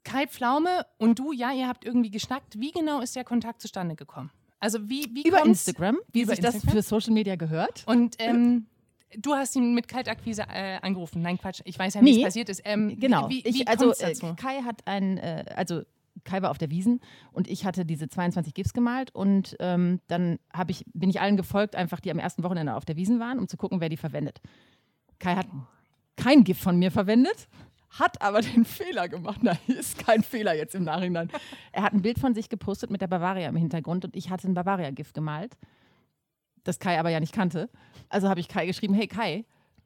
[0.03, 2.59] Kai Pflaume und du, ja, ihr habt irgendwie geschnackt.
[2.59, 4.31] Wie genau ist der Kontakt zustande gekommen?
[4.59, 6.75] Also wie, wie Über Instagram, wie Über sich das Instagram?
[6.77, 7.83] für Social Media gehört.
[7.85, 8.65] Und ähm,
[9.17, 11.21] du hast ihn mit Kaltakquise äh, angerufen.
[11.21, 11.61] Nein, Quatsch.
[11.65, 12.17] Ich weiß ja, wie Nee.
[12.17, 12.61] es passiert ist.
[12.65, 13.29] Ähm, Genau.
[13.29, 14.13] Wie, wie, ich, also äh?
[14.35, 15.83] Kai hat ein, äh, also
[16.23, 17.01] Kai war auf der Wiesen
[17.31, 21.75] und ich hatte diese 22 GIFs gemalt und ähm, dann ich, bin ich allen gefolgt,
[21.75, 24.39] einfach die am ersten Wochenende auf der Wiesen waren, um zu gucken, wer die verwendet.
[25.23, 25.47] Kai hat
[26.17, 27.47] kein GIF von mir verwendet,
[27.91, 29.39] hat aber den Fehler gemacht.
[29.41, 31.29] Na, ist kein Fehler jetzt im Nachhinein.
[31.71, 34.49] Er hat ein Bild von sich gepostet mit der Bavaria im Hintergrund und ich hatte
[34.49, 35.55] ein Bavaria-GIF gemalt,
[36.65, 37.69] das Kai aber ja nicht kannte.
[38.09, 39.45] Also habe ich Kai geschrieben, hey Kai,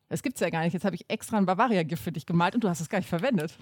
[0.10, 0.74] Das gibt's ja gar nicht.
[0.74, 3.10] Jetzt habe ich extra ein Bavaria-Gift für dich gemalt und du hast es gar nicht
[3.10, 3.56] verwendet.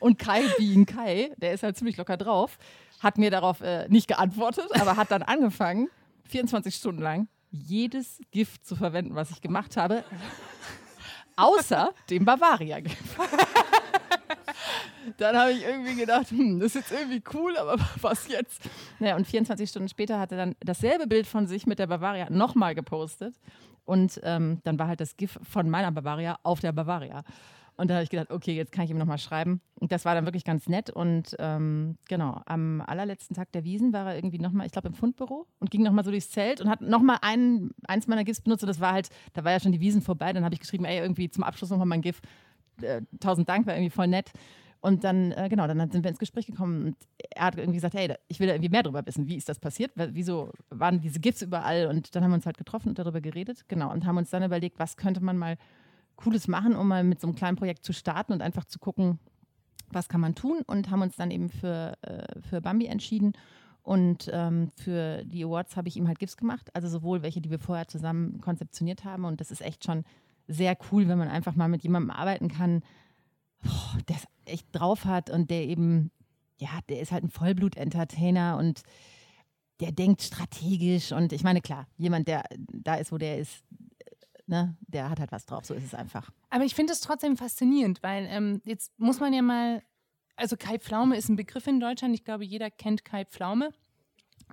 [0.00, 2.58] und Kai Bien Kai, der ist halt ziemlich locker drauf,
[3.00, 5.88] hat mir darauf äh, nicht geantwortet, aber hat dann angefangen,
[6.24, 10.04] 24 Stunden lang jedes Gift zu verwenden, was ich gemacht habe,
[11.36, 12.96] außer dem Bavaria-Gift.
[15.18, 18.62] dann habe ich irgendwie gedacht, hm, das ist jetzt irgendwie cool, aber was jetzt?
[18.98, 22.28] Naja, und 24 Stunden später hat er dann dasselbe Bild von sich mit der Bavaria
[22.30, 23.34] nochmal gepostet.
[23.84, 27.22] Und ähm, dann war halt das GIF von meiner Bavaria auf der Bavaria.
[27.76, 29.60] Und da habe ich gedacht, okay, jetzt kann ich ihm nochmal schreiben.
[29.78, 30.88] Und das war dann wirklich ganz nett.
[30.88, 34.94] Und ähm, genau, am allerletzten Tag der Wiesen war er irgendwie nochmal, ich glaube, im
[34.94, 38.62] Fundbüro und ging nochmal so durchs Zelt und hat nochmal ein, eins meiner GIFs benutzt.
[38.62, 40.32] Und das war halt, da war ja schon die Wiesen vorbei.
[40.32, 42.20] Dann habe ich geschrieben, ey, irgendwie zum Abschluss nochmal mein GIF.
[42.80, 44.32] Äh, tausend Dank, war irgendwie voll nett.
[44.80, 46.96] Und dann, äh, genau, dann sind wir ins Gespräch gekommen und
[47.34, 49.26] er hat irgendwie gesagt, hey, ich will da irgendwie mehr darüber wissen.
[49.26, 49.90] Wie ist das passiert?
[49.96, 51.86] Wieso waren diese GIFs überall?
[51.86, 53.64] Und dann haben wir uns halt getroffen und darüber geredet.
[53.68, 55.56] Genau, und haben uns dann überlegt, was könnte man mal
[56.16, 59.18] Cooles machen, um mal mit so einem kleinen Projekt zu starten und einfach zu gucken,
[59.90, 63.32] was kann man tun und haben uns dann eben für, äh, für Bambi entschieden.
[63.82, 67.50] Und ähm, für die Awards habe ich ihm halt GIFs gemacht, also sowohl welche, die
[67.50, 69.24] wir vorher zusammen konzeptioniert haben.
[69.24, 70.04] Und das ist echt schon
[70.48, 72.82] sehr cool, wenn man einfach mal mit jemandem arbeiten kann,
[74.08, 76.10] der es echt drauf hat und der eben,
[76.58, 78.82] ja, der ist halt ein Vollblut-Entertainer und
[79.80, 81.12] der denkt strategisch.
[81.12, 83.62] Und ich meine, klar, jemand, der da ist, wo der ist,
[84.46, 86.30] ne, der hat halt was drauf, so ist es einfach.
[86.50, 89.82] Aber ich finde es trotzdem faszinierend, weil ähm, jetzt muss man ja mal,
[90.36, 93.70] also Kai Pflaume ist ein Begriff in Deutschland, ich glaube, jeder kennt Kai Pflaume.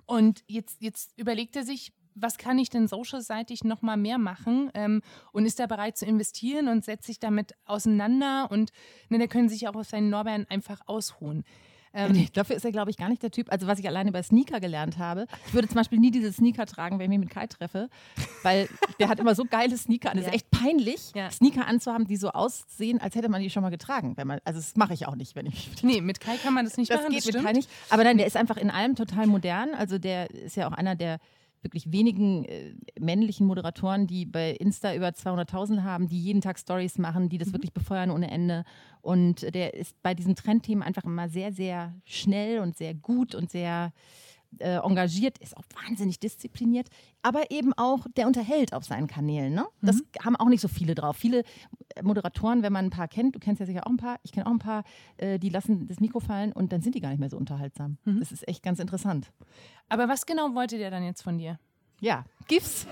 [0.06, 4.70] Und jetzt, jetzt überlegt er sich, was kann ich denn social-seitig noch mal mehr machen
[4.74, 8.70] ähm, und ist da bereit zu investieren und setzt sich damit auseinander und
[9.08, 11.44] ne, da können sich auch auf seinen Lorbeeren einfach ausruhen.
[11.94, 13.50] Ähm, nee, dafür ist er, glaube ich, gar nicht der Typ.
[13.52, 16.66] Also, was ich alleine bei Sneaker gelernt habe, ich würde zum Beispiel nie diese Sneaker
[16.66, 17.88] tragen, wenn ich mich mit Kai treffe,
[18.42, 18.68] weil
[18.98, 20.18] der hat immer so geile Sneaker an.
[20.18, 20.30] Es ja.
[20.30, 21.30] ist echt peinlich, ja.
[21.30, 24.16] Sneaker anzuhaben, die so aussehen, als hätte man die schon mal getragen.
[24.16, 25.70] Wenn man, also, das mache ich auch nicht, wenn ich.
[25.82, 27.10] Nee, mit Kai kann man das nicht das machen.
[27.10, 27.70] Geht das geht mit Kai nicht.
[27.90, 29.74] Aber nein, der ist einfach in allem total modern.
[29.74, 31.18] Also, der ist ja auch einer der
[31.64, 36.98] wirklich wenigen äh, männlichen Moderatoren, die bei Insta über 200.000 haben, die jeden Tag Stories
[36.98, 37.54] machen, die das mhm.
[37.54, 38.64] wirklich befeuern ohne Ende.
[39.02, 43.50] Und der ist bei diesen Trendthemen einfach immer sehr, sehr schnell und sehr gut und
[43.50, 43.92] sehr
[44.58, 46.88] äh, engagiert, ist auch wahnsinnig diszipliniert,
[47.22, 49.54] aber eben auch, der unterhält auf seinen Kanälen.
[49.54, 49.66] Ne?
[49.82, 50.24] Das mhm.
[50.24, 51.16] haben auch nicht so viele drauf.
[51.16, 51.44] Viele
[51.94, 54.32] äh, Moderatoren, wenn man ein paar kennt, du kennst ja sicher auch ein paar, ich
[54.32, 54.84] kenne auch ein paar,
[55.16, 57.98] äh, die lassen das Mikro fallen und dann sind die gar nicht mehr so unterhaltsam.
[58.04, 58.20] Mhm.
[58.20, 59.30] Das ist echt ganz interessant.
[59.88, 61.58] Aber was genau wollte der dann jetzt von dir?
[62.00, 62.86] Ja, GIFs.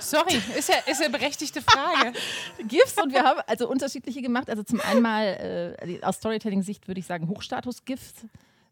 [0.00, 2.12] Sorry, ist ja, ist ja eine berechtigte Frage.
[2.68, 4.50] GIFs und wir haben also unterschiedliche gemacht.
[4.50, 8.14] Also zum einen mal äh, aus Storytelling-Sicht würde ich sagen Hochstatus-GIFs.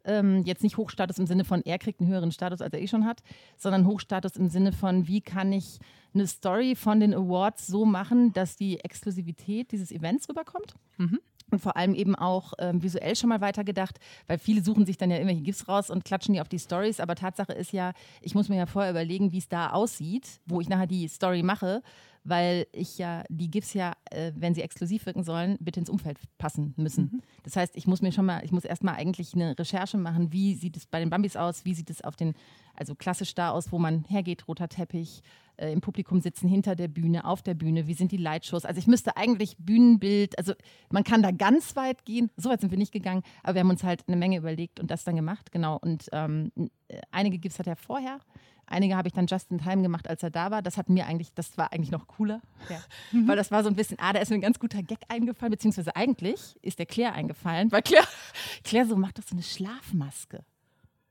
[0.09, 2.89] Ähm, jetzt nicht Hochstatus im Sinne von, er kriegt einen höheren Status, als er eh
[2.89, 3.23] schon hat,
[3.57, 5.79] sondern Hochstatus im Sinne von, wie kann ich
[6.15, 10.75] eine Story von den Awards so machen, dass die Exklusivität dieses Events rüberkommt.
[10.97, 14.97] Mhm und vor allem eben auch ähm, visuell schon mal weitergedacht, weil viele suchen sich
[14.97, 17.01] dann ja irgendwelche GIFs raus und klatschen die auf die Stories.
[17.01, 20.61] Aber Tatsache ist ja, ich muss mir ja vorher überlegen, wie es da aussieht, wo
[20.61, 21.83] ich nachher die Story mache,
[22.29, 26.19] weil ich ja die GIFs ja, äh, wenn sie exklusiv wirken sollen, bitte ins Umfeld
[26.39, 27.11] passen müssen.
[27.13, 27.23] Mhm.
[27.43, 30.55] Das heißt, ich muss mir schon mal, ich muss erstmal eigentlich eine Recherche machen, wie
[30.55, 32.35] sieht es bei den Bambis aus, wie sieht es auf den,
[32.75, 35.23] also klassisch da aus, wo man hergeht, roter Teppich,
[35.59, 38.65] äh, im Publikum sitzen, hinter der Bühne, auf der Bühne, wie sind die Lightshows.
[38.65, 40.55] Also ich müsste eigentlich Bühnenbild, also
[40.91, 43.71] man kann da ganz weit gehen, so weit sind wir nicht gegangen, aber wir haben
[43.71, 45.79] uns halt eine Menge überlegt und das dann gemacht, genau.
[45.79, 46.53] Und ähm,
[46.89, 48.21] äh, einige Gips hat er vorher,
[48.69, 50.63] einige habe ich dann just in time gemacht, als er da war.
[50.63, 52.81] Das hat mir eigentlich, das war eigentlich noch cooler, ja.
[53.27, 55.51] weil das war so ein bisschen, ah, da ist mir ein ganz guter Gag eingefallen,
[55.51, 58.07] beziehungsweise eigentlich ist der Claire eingefallen, weil Claire,
[58.65, 60.45] Claire so macht doch so eine Schlafmaske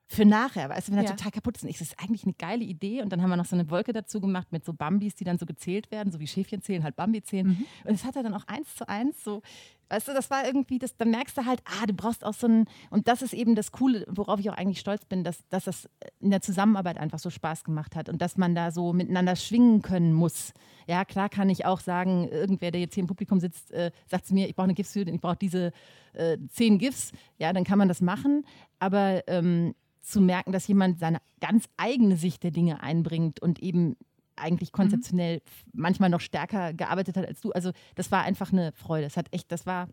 [0.09, 1.11] für nachher, weißt du, wenn er ja.
[1.11, 1.63] total kaputt ist.
[1.63, 3.01] Und ich, das ist eigentlich eine geile Idee.
[3.01, 5.37] Und dann haben wir noch so eine Wolke dazu gemacht mit so Bambis, die dann
[5.37, 7.47] so gezählt werden, so wie Schäfchen zählen, halt Bambi zählen.
[7.47, 7.65] Mhm.
[7.83, 9.41] Und das hat er dann auch eins zu eins so,
[9.89, 12.47] weißt du, das war irgendwie, das, da merkst du halt, ah, du brauchst auch so
[12.47, 15.65] ein, und das ist eben das Coole, worauf ich auch eigentlich stolz bin, dass, dass
[15.65, 19.35] das in der Zusammenarbeit einfach so Spaß gemacht hat und dass man da so miteinander
[19.35, 20.53] schwingen können muss.
[20.87, 24.25] Ja, klar kann ich auch sagen, irgendwer, der jetzt hier im Publikum sitzt, äh, sagt
[24.25, 25.71] zu mir, ich brauche eine GIFs-Hüte, ich brauche diese
[26.13, 27.11] äh, zehn GIFs.
[27.37, 28.45] Ja, dann kann man das machen.
[28.79, 33.97] Aber ähm, zu merken, dass jemand seine ganz eigene Sicht der Dinge einbringt und eben
[34.37, 35.81] eigentlich konzeptionell mhm.
[35.81, 37.51] manchmal noch stärker gearbeitet hat als du.
[37.51, 39.05] Also das war einfach eine Freude.
[39.05, 39.87] Es hat echt, das war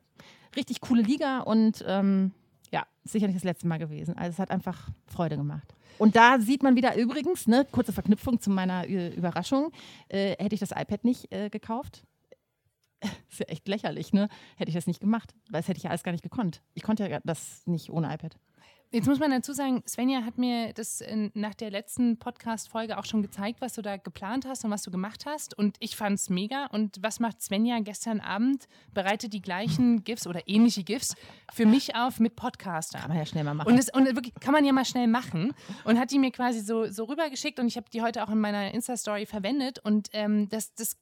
[0.57, 2.32] richtig coole Liga und ähm,
[2.72, 4.16] ja, sicher nicht das letzte Mal gewesen.
[4.16, 5.74] Also es hat einfach Freude gemacht.
[5.99, 9.70] Und da sieht man wieder übrigens, ne, kurze Verknüpfung zu meiner Ü Überraschung,
[10.09, 12.05] äh, hätte ich das iPad nicht äh, gekauft.
[13.30, 14.28] Ist ja echt lächerlich, ne?
[14.57, 16.62] Hätte ich das nicht gemacht, weil das hätte ich ja alles gar nicht gekonnt.
[16.74, 18.36] Ich konnte ja das nicht ohne iPad.
[18.95, 21.03] Jetzt muss man dazu sagen, Svenja hat mir das
[21.34, 24.92] nach der letzten Podcast-Folge auch schon gezeigt, was du da geplant hast und was du
[24.92, 25.59] gemacht hast.
[25.59, 26.66] Und ich fand es mega.
[26.66, 28.68] Und was macht Svenja gestern Abend?
[28.92, 31.16] Bereitet die gleichen GIFs oder ähnliche GIFs
[31.53, 33.01] für mich auf mit Podcaster.
[33.01, 33.66] Kann man ja schnell mal machen.
[33.66, 35.55] Und, das, und wirklich, kann man ja mal schnell machen.
[35.84, 38.38] Und hat die mir quasi so, so rübergeschickt und ich habe die heute auch in
[38.38, 39.80] meiner Insta-Story verwendet.
[39.80, 40.97] Und ähm, das, das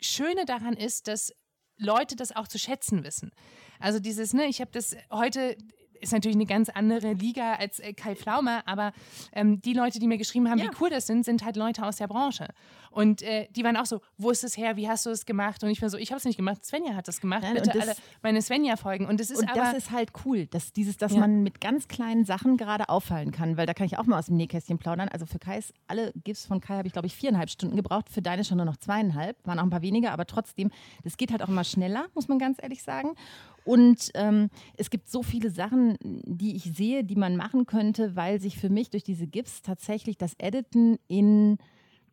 [0.00, 1.32] Schöne daran ist, dass
[1.78, 3.32] Leute das auch zu schätzen wissen.
[3.80, 5.56] Also dieses, ne, ich habe das heute
[6.04, 8.92] ist natürlich eine ganz andere Liga als äh, Kai Pflaume, aber
[9.32, 10.66] ähm, die Leute, die mir geschrieben haben, ja.
[10.66, 12.48] wie cool das sind, sind halt Leute aus der Branche.
[12.94, 15.64] Und äh, die waren auch so, wo ist es her, wie hast du es gemacht?
[15.64, 17.72] Und ich war so, ich habe es nicht gemacht, Svenja hat das gemacht, Nein, bitte
[17.80, 19.06] alle meine Svenja folgen.
[19.06, 21.18] Und das ist und aber, das ist halt cool, dass, dieses, dass ja.
[21.18, 24.26] man mit ganz kleinen Sachen gerade auffallen kann, weil da kann ich auch mal aus
[24.26, 25.08] dem Nähkästchen plaudern.
[25.08, 28.22] Also für Kais, alle GIFs von Kai habe ich, glaube ich, viereinhalb Stunden gebraucht, für
[28.22, 30.70] deine schon nur noch zweieinhalb, waren auch ein paar weniger, aber trotzdem,
[31.02, 33.16] das geht halt auch immer schneller, muss man ganz ehrlich sagen.
[33.64, 38.40] Und ähm, es gibt so viele Sachen, die ich sehe, die man machen könnte, weil
[38.40, 41.58] sich für mich durch diese GIFs tatsächlich das Editen in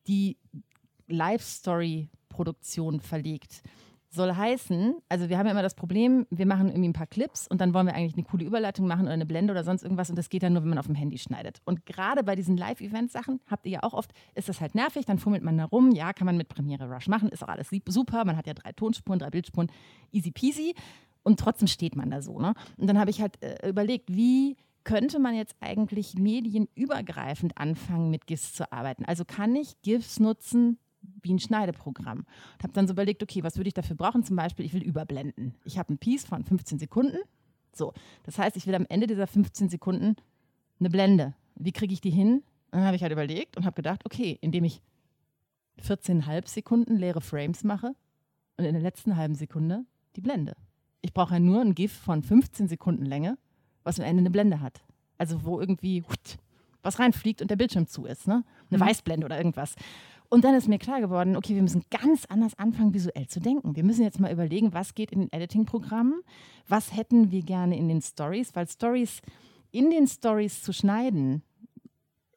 [0.07, 0.37] die
[1.07, 3.63] Live-Story-Produktion verlegt.
[4.13, 7.47] Soll heißen, also wir haben ja immer das Problem, wir machen irgendwie ein paar Clips
[7.47, 10.09] und dann wollen wir eigentlich eine coole Überleitung machen oder eine Blende oder sonst irgendwas
[10.09, 11.61] und das geht dann nur, wenn man auf dem Handy schneidet.
[11.63, 15.17] Und gerade bei diesen Live-Event-Sachen habt ihr ja auch oft, ist das halt nervig, dann
[15.17, 18.25] fummelt man da rum, ja, kann man mit Premiere Rush machen, ist auch alles super,
[18.25, 19.71] man hat ja drei Tonspuren, drei Bildspuren,
[20.11, 20.75] easy peasy
[21.23, 22.39] und trotzdem steht man da so.
[22.39, 22.53] Ne?
[22.77, 28.25] Und dann habe ich halt äh, überlegt, wie könnte man jetzt eigentlich medienübergreifend anfangen, mit
[28.25, 29.05] GIFs zu arbeiten?
[29.05, 30.79] Also kann ich GIFs nutzen
[31.21, 32.19] wie ein Schneideprogramm?
[32.19, 34.23] Und habe dann so überlegt, okay, was würde ich dafür brauchen?
[34.23, 35.55] Zum Beispiel, ich will überblenden.
[35.63, 37.17] Ich habe ein Piece von 15 Sekunden.
[37.73, 37.93] So,
[38.23, 40.15] das heißt, ich will am Ende dieser 15 Sekunden
[40.79, 41.35] eine Blende.
[41.55, 42.43] Wie kriege ich die hin?
[42.71, 44.81] Dann habe ich halt überlegt und habe gedacht, okay, indem ich
[45.81, 47.95] 14,5 Sekunden leere Frames mache
[48.57, 50.55] und in der letzten halben Sekunde die Blende
[51.01, 53.37] ich brauche ja nur ein GIF von 15 Sekunden Länge,
[53.83, 54.81] was am Ende eine Blende hat.
[55.17, 56.03] Also wo irgendwie
[56.81, 58.43] was reinfliegt und der Bildschirm zu ist, ne?
[58.69, 58.87] Eine mhm.
[58.87, 59.75] Weißblende oder irgendwas.
[60.29, 63.75] Und dann ist mir klar geworden, okay, wir müssen ganz anders anfangen, visuell zu denken.
[63.75, 66.21] Wir müssen jetzt mal überlegen, was geht in den Editing-Programmen,
[66.69, 69.21] was hätten wir gerne in den Stories, weil Stories
[69.71, 71.43] in den Stories zu schneiden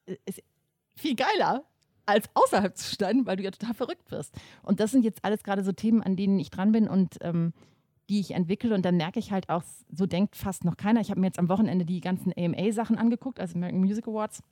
[0.07, 0.43] äh, ist
[0.97, 1.65] viel geiler
[2.07, 4.35] als außerhalb zu schneiden, weil du ja total verrückt wirst.
[4.63, 7.53] Und das sind jetzt alles gerade so Themen, an denen ich dran bin und ähm,
[8.09, 8.75] die ich entwickle.
[8.75, 11.01] Und dann merke ich halt auch, so denkt fast noch keiner.
[11.01, 14.43] Ich habe mir jetzt am Wochenende die ganzen AMA-Sachen angeguckt, also American Music Awards.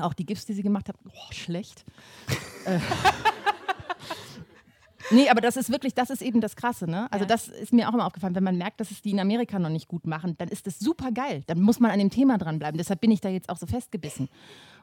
[0.00, 1.84] Auch die GIFs, die sie gemacht hat, oh, schlecht.
[2.64, 2.78] äh.
[5.10, 7.10] Nee, aber das ist wirklich, das ist eben das Krasse, ne?
[7.12, 7.28] Also ja.
[7.28, 9.68] das ist mir auch immer aufgefallen, wenn man merkt, dass es die in Amerika noch
[9.68, 11.42] nicht gut machen, dann ist das super geil.
[11.46, 12.78] Dann muss man an dem Thema dranbleiben.
[12.78, 14.28] Deshalb bin ich da jetzt auch so festgebissen.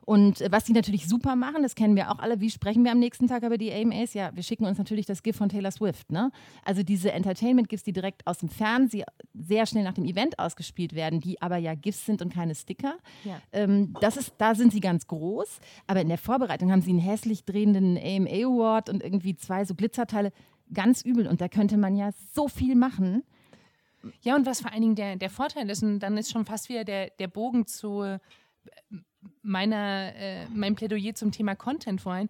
[0.09, 2.91] Und äh, was die natürlich super machen, das kennen wir auch alle, wie sprechen wir
[2.91, 4.15] am nächsten Tag über die AMAs?
[4.15, 6.11] Ja, wir schicken uns natürlich das GIF von Taylor Swift.
[6.11, 6.31] Ne?
[6.65, 9.05] Also diese Entertainment-GIFs, die direkt aus dem Fernsehen
[9.35, 12.95] sehr schnell nach dem Event ausgespielt werden, die aber ja GIFs sind und keine Sticker.
[13.23, 13.39] Ja.
[13.51, 15.59] Ähm, das ist, da sind sie ganz groß.
[15.85, 19.75] Aber in der Vorbereitung haben sie einen hässlich drehenden AMA Award und irgendwie zwei so
[19.75, 20.31] Glitzerteile.
[20.73, 21.27] Ganz übel.
[21.27, 23.21] Und da könnte man ja so viel machen.
[24.23, 26.67] Ja, und was vor allen Dingen der, der Vorteil ist, und dann ist schon fast
[26.67, 28.17] wieder der, der Bogen zu
[29.41, 32.29] meiner, äh, mein Plädoyer zum Thema Content vorhin.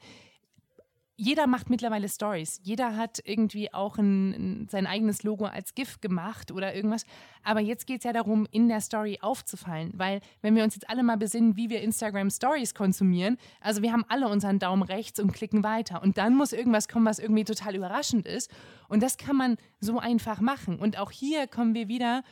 [1.21, 2.61] Jeder macht mittlerweile Stories.
[2.63, 7.03] Jeder hat irgendwie auch ein, ein, sein eigenes Logo als GIF gemacht oder irgendwas.
[7.43, 9.91] Aber jetzt geht es ja darum, in der Story aufzufallen.
[9.97, 13.91] Weil, wenn wir uns jetzt alle mal besinnen, wie wir Instagram Stories konsumieren, also wir
[13.91, 16.01] haben alle unseren Daumen rechts und klicken weiter.
[16.01, 18.49] Und dann muss irgendwas kommen, was irgendwie total überraschend ist.
[18.87, 20.79] Und das kann man so einfach machen.
[20.79, 22.23] Und auch hier kommen wir wieder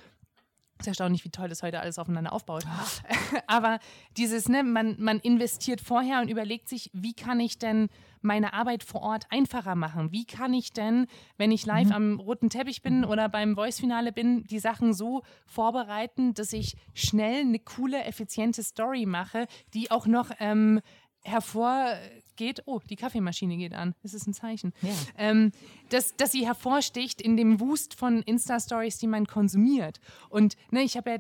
[0.79, 2.63] es ist erstaunlich, wie toll das heute alles aufeinander aufbaut.
[3.47, 3.79] Aber
[4.15, 7.89] dieses, ne, man, man investiert vorher und überlegt sich, wie kann ich denn
[8.21, 10.11] meine Arbeit vor Ort einfacher machen?
[10.11, 11.07] Wie kann ich denn,
[11.37, 11.93] wenn ich live mhm.
[11.93, 17.41] am roten Teppich bin oder beim Voice-Finale bin, die Sachen so vorbereiten, dass ich schnell
[17.41, 20.81] eine coole, effiziente Story mache, die auch noch ähm,
[21.27, 24.89] hervorgeht, oh, die Kaffeemaschine geht an, das ist ein Zeichen, ja.
[25.17, 25.51] ähm,
[25.89, 29.99] dass, dass sie hervorsticht in dem Wust von Insta-Stories, die man konsumiert.
[30.29, 31.17] Und ne, ich habe ja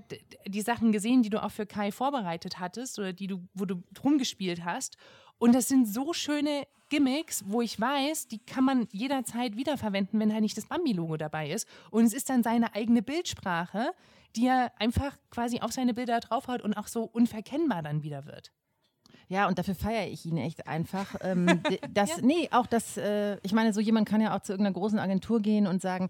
[0.47, 3.83] die Sachen gesehen, die du auch für Kai vorbereitet hattest oder die du, wo du
[3.93, 4.97] drum gespielt hast.
[5.39, 10.31] Und das sind so schöne Gimmicks, wo ich weiß, die kann man jederzeit wiederverwenden, wenn
[10.31, 11.67] halt nicht das Bambi-Logo dabei ist.
[11.91, 13.91] Und es ist dann seine eigene Bildsprache,
[14.35, 18.51] die er einfach quasi auf seine Bilder draufhaut und auch so unverkennbar dann wieder wird.
[19.29, 21.15] Ja, und dafür feiere ich ihn echt einfach.
[21.21, 21.47] Ähm,
[21.93, 22.15] das, ja.
[22.21, 25.41] Nee, auch das, äh, ich meine, so jemand kann ja auch zu irgendeiner großen Agentur
[25.41, 26.09] gehen und sagen,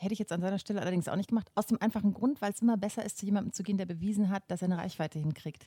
[0.00, 1.50] Hätte ich jetzt an seiner Stelle allerdings auch nicht gemacht.
[1.54, 4.30] Aus dem einfachen Grund, weil es immer besser ist, zu jemandem zu gehen, der bewiesen
[4.30, 5.66] hat, dass er eine Reichweite hinkriegt.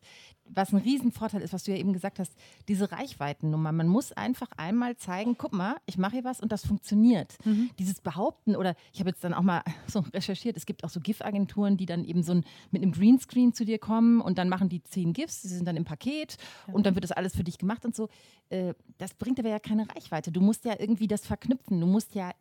[0.49, 2.34] Was ein Riesenvorteil ist, was du ja eben gesagt hast,
[2.67, 3.71] diese Reichweitennummer.
[3.71, 7.38] Man muss einfach einmal zeigen, guck mal, ich mache hier was und das funktioniert.
[7.45, 7.69] Mhm.
[7.77, 10.99] Dieses Behaupten oder ich habe jetzt dann auch mal so recherchiert, es gibt auch so
[10.99, 14.67] GIF-Agenturen, die dann eben so ein, mit einem Greenscreen zu dir kommen und dann machen
[14.67, 16.73] die zehn GIFs, die sind dann im Paket ja.
[16.73, 18.09] und dann wird das alles für dich gemacht und so.
[18.49, 20.31] Äh, das bringt aber ja keine Reichweite.
[20.31, 21.79] Du musst ja irgendwie das verknüpfen.
[21.79, 22.31] Du musst ja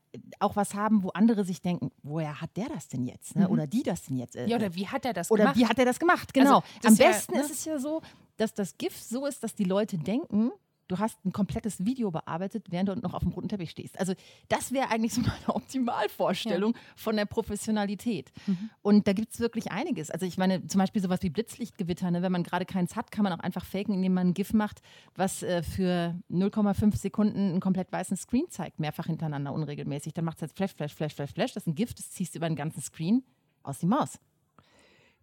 [0.40, 3.36] auch was haben, wo andere sich denken, woher hat der das denn jetzt?
[3.36, 3.46] Ne?
[3.46, 3.52] Mhm.
[3.52, 4.36] Oder die das denn jetzt?
[4.36, 5.56] Äh, ja, oder wie hat er das oder gemacht?
[5.56, 6.34] Oder wie hat er das gemacht?
[6.34, 6.56] Genau.
[6.56, 7.44] Also, das Am besten ja, ne?
[7.44, 8.02] ist es ja so,
[8.36, 10.52] dass das GIF so ist, dass die Leute denken,
[10.88, 13.98] du hast ein komplettes Video bearbeitet, während du noch auf dem roten Teppich stehst.
[13.98, 14.14] Also
[14.48, 16.80] das wäre eigentlich so meine Optimalvorstellung ja.
[16.96, 18.30] von der Professionalität.
[18.46, 18.70] Mhm.
[18.82, 20.10] Und da gibt es wirklich einiges.
[20.10, 22.22] Also ich meine, zum Beispiel sowas wie Blitzlichtgewitter, ne?
[22.22, 24.82] wenn man gerade keins hat, kann man auch einfach faken, indem man ein GIF macht,
[25.14, 30.14] was äh, für 0,5 Sekunden einen komplett weißen Screen zeigt, mehrfach hintereinander, unregelmäßig.
[30.14, 31.52] Dann macht es jetzt Flash, Flash, Flash, Flash, Flash.
[31.54, 33.22] Das ist ein GIF, das ziehst du über den ganzen Screen
[33.62, 34.18] aus die Maus.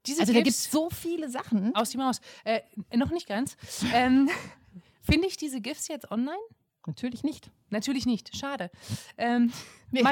[0.06, 1.76] Diese also Gips da gibt es so viele Sachen.
[1.76, 2.22] Aus die Maus.
[2.44, 2.62] Äh,
[2.96, 3.58] noch nicht ganz.
[3.94, 4.30] ähm,
[5.02, 6.40] Finde ich diese GIFs jetzt online?
[6.86, 7.52] Natürlich nicht.
[7.70, 8.36] Natürlich nicht.
[8.36, 8.72] Schade.
[9.18, 9.52] Ähm,
[9.92, 10.04] nee,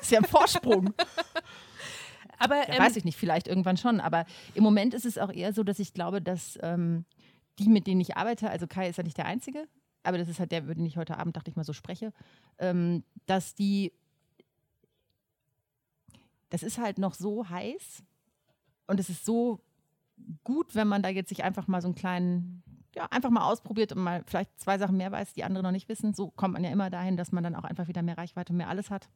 [0.00, 0.94] ist ja ein Vorsprung.
[2.38, 4.00] aber ja, ähm, weiß ich nicht, vielleicht irgendwann schon.
[4.00, 7.04] Aber im Moment ist es auch eher so, dass ich glaube, dass ähm,
[7.58, 9.68] die, mit denen ich arbeite, also Kai ist ja nicht der Einzige,
[10.02, 12.12] aber das ist halt der, über den ich heute Abend, dachte ich mal, so spreche,
[12.58, 13.92] ähm, dass die,
[16.48, 18.02] das ist halt noch so heiß
[18.86, 19.60] und es ist so
[20.44, 22.62] gut, wenn man da jetzt sich einfach mal so einen kleinen
[22.94, 25.88] ja, einfach mal ausprobiert und mal vielleicht zwei Sachen mehr weiß, die andere noch nicht
[25.88, 26.14] wissen.
[26.14, 28.56] So kommt man ja immer dahin, dass man dann auch einfach wieder mehr Reichweite und
[28.56, 29.08] mehr alles hat.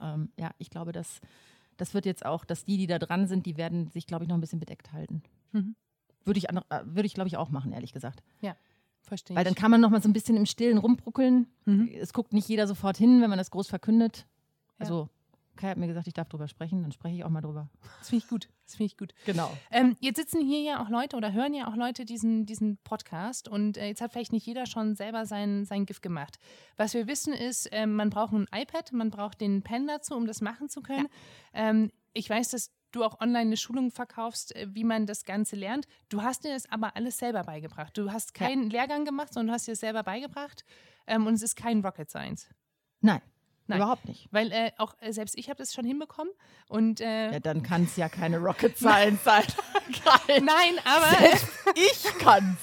[0.00, 1.20] Ähm, ja, ich glaube, dass
[1.76, 4.28] das wird jetzt auch, dass die, die da dran sind, die werden sich, glaube ich,
[4.28, 5.22] noch ein bisschen bedeckt halten.
[5.52, 5.76] Mhm.
[6.24, 8.22] Würde ich, äh, würde ich glaube ich, auch machen, ehrlich gesagt.
[8.40, 8.56] Ja,
[9.00, 9.36] verstehe.
[9.36, 11.46] Weil dann kann man noch mal so ein bisschen im Stillen rumbruckeln.
[11.64, 11.88] Mhm.
[11.94, 14.26] Es guckt nicht jeder sofort hin, wenn man das groß verkündet.
[14.78, 15.08] Also
[15.58, 17.68] Kai hat mir gesagt, ich darf drüber sprechen, dann spreche ich auch mal drüber.
[17.98, 18.48] Das finde ich gut.
[18.64, 19.14] Das finde ich gut.
[19.26, 19.50] Genau.
[19.70, 23.48] Ähm, jetzt sitzen hier ja auch Leute oder hören ja auch Leute diesen, diesen Podcast
[23.48, 26.38] und äh, jetzt hat vielleicht nicht jeder schon selber sein, sein GIF gemacht.
[26.76, 30.26] Was wir wissen ist, äh, man braucht ein iPad, man braucht den Pen dazu, um
[30.26, 31.08] das machen zu können.
[31.54, 31.70] Ja.
[31.70, 35.56] Ähm, ich weiß, dass du auch online eine Schulung verkaufst, äh, wie man das Ganze
[35.56, 35.86] lernt.
[36.08, 37.96] Du hast dir das aber alles selber beigebracht.
[37.96, 38.80] Du hast keinen ja.
[38.80, 40.64] Lehrgang gemacht, sondern du hast dir das selber beigebracht
[41.06, 42.48] ähm, und es ist kein Rocket Science.
[43.00, 43.22] Nein.
[43.68, 44.28] Nein, überhaupt nicht.
[44.30, 46.32] Weil äh, auch äh, selbst ich habe das schon hinbekommen.
[46.68, 49.44] Und, äh, ja, dann kann es ja keine Rocket Science sein.
[50.28, 51.34] Nein, aber
[51.74, 52.58] ich kann's.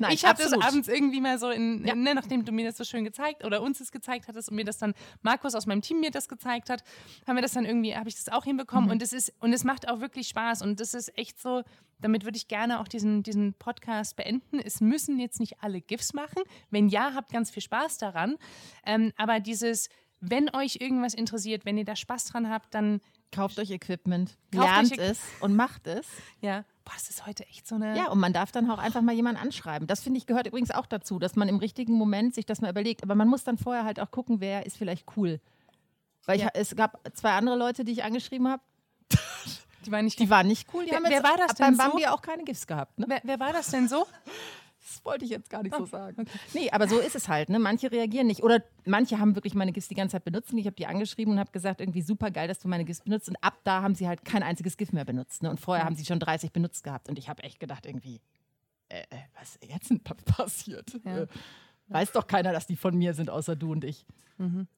[0.00, 1.94] Nein, ich habe das abends irgendwie mal so in, ja.
[1.94, 4.64] ne, nachdem du mir das so schön gezeigt oder uns es gezeigt hattest und mir
[4.64, 6.82] das dann Markus aus meinem Team mir das gezeigt hat,
[7.26, 8.92] haben wir das dann irgendwie, habe ich das auch hinbekommen mhm.
[8.92, 11.62] und es ist und es macht auch wirklich Spaß und das ist echt so.
[12.00, 14.60] Damit würde ich gerne auch diesen, diesen Podcast beenden.
[14.60, 16.44] Es müssen jetzt nicht alle GIFs machen.
[16.70, 18.36] Wenn ja, habt ganz viel Spaß daran.
[18.86, 19.88] Ähm, aber dieses
[20.20, 23.00] wenn euch irgendwas interessiert, wenn ihr da Spaß dran habt, dann
[23.32, 26.06] kauft euch Equipment, kauft lernt euch es und macht es.
[26.40, 26.64] Ja.
[26.84, 27.96] Boah, das ist heute echt so eine.
[27.96, 29.86] Ja, und man darf dann auch einfach mal jemanden anschreiben.
[29.86, 32.70] Das finde ich gehört übrigens auch dazu, dass man im richtigen Moment sich das mal
[32.70, 33.02] überlegt.
[33.02, 35.40] Aber man muss dann vorher halt auch gucken, wer ist vielleicht cool.
[36.24, 36.48] Weil ja.
[36.54, 38.62] ich, es gab zwei andere Leute, die ich angeschrieben habe.
[39.86, 40.84] Die waren nicht, die waren nicht cool.
[40.84, 42.98] Die wer, haben wer war das denn beim Bambi auch keine Gifts gehabt.
[42.98, 43.06] Ne?
[43.08, 44.06] Wer, wer war das denn so?
[44.88, 46.22] Das wollte ich jetzt gar nicht so sagen.
[46.22, 46.38] Okay.
[46.54, 47.50] Nee, aber so ist es halt.
[47.50, 47.58] Ne?
[47.58, 48.42] Manche reagieren nicht.
[48.42, 50.52] Oder manche haben wirklich meine GIFs die ganze Zeit benutzt.
[50.52, 53.02] Und ich habe die angeschrieben und habe gesagt, irgendwie super geil, dass du meine GIFs
[53.02, 53.28] benutzt.
[53.28, 55.42] Und ab da haben sie halt kein einziges GIF mehr benutzt.
[55.42, 55.50] Ne?
[55.50, 57.08] Und vorher haben sie schon 30 benutzt gehabt.
[57.08, 58.20] Und ich habe echt gedacht, irgendwie,
[58.88, 60.98] äh, äh, was ist jetzt denn passiert?
[61.04, 61.22] Ja.
[61.22, 61.26] Äh,
[61.88, 64.06] weiß doch keiner, dass die von mir sind, außer du und ich.
[64.38, 64.68] Mhm.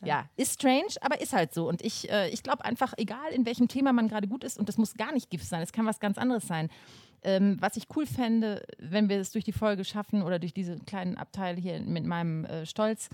[0.00, 0.06] Ja.
[0.06, 0.30] ja.
[0.36, 1.68] ist strange, aber ist halt so.
[1.68, 4.68] Und ich, äh, ich glaube einfach, egal in welchem Thema man gerade gut ist, und
[4.68, 6.68] das muss gar nicht GIF sein, es kann was ganz anderes sein.
[7.22, 10.76] Ähm, was ich cool fände, wenn wir es durch die Folge schaffen oder durch diese
[10.78, 13.08] kleinen Abteile hier mit meinem äh, Stolz,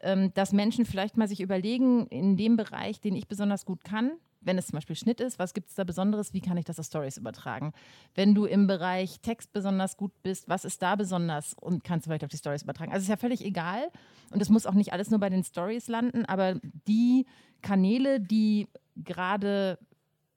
[0.00, 4.12] ähm, dass Menschen vielleicht mal sich überlegen, in dem Bereich, den ich besonders gut kann,
[4.40, 6.78] wenn es zum Beispiel Schnitt ist, was gibt es da Besonderes, wie kann ich das
[6.78, 7.72] auf Stories übertragen?
[8.14, 12.10] Wenn du im Bereich Text besonders gut bist, was ist da besonders und kannst du
[12.10, 12.92] vielleicht auf die Stories übertragen?
[12.92, 13.90] Also ist ja völlig egal
[14.30, 17.26] und es muss auch nicht alles nur bei den Stories landen, aber die
[17.62, 19.78] Kanäle, die gerade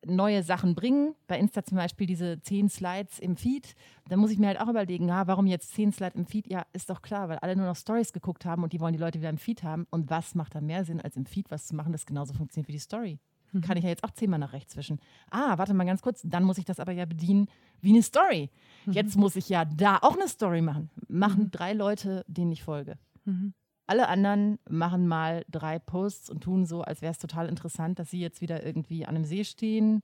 [0.05, 1.15] neue Sachen bringen.
[1.27, 3.75] Bei Insta zum Beispiel diese zehn Slides im Feed.
[4.09, 6.47] Da muss ich mir halt auch überlegen, ja, warum jetzt zehn Slides im Feed?
[6.47, 8.99] Ja, ist doch klar, weil alle nur noch Stories geguckt haben und die wollen die
[8.99, 9.87] Leute wieder im Feed haben.
[9.89, 12.67] Und was macht da mehr Sinn, als im Feed was zu machen, das genauso funktioniert
[12.67, 13.19] wie die Story?
[13.51, 13.61] Mhm.
[13.61, 14.99] Kann ich ja jetzt auch zehnmal nach rechts zwischen.
[15.29, 17.47] Ah, warte mal ganz kurz, dann muss ich das aber ja bedienen
[17.81, 18.49] wie eine Story.
[18.85, 18.93] Mhm.
[18.93, 20.89] Jetzt muss ich ja da auch eine Story machen.
[21.07, 21.51] Machen mhm.
[21.51, 22.97] drei Leute, denen ich folge.
[23.25, 23.53] Mhm.
[23.91, 28.09] Alle anderen machen mal drei Posts und tun so, als wäre es total interessant, dass
[28.09, 30.01] sie jetzt wieder irgendwie an einem See stehen,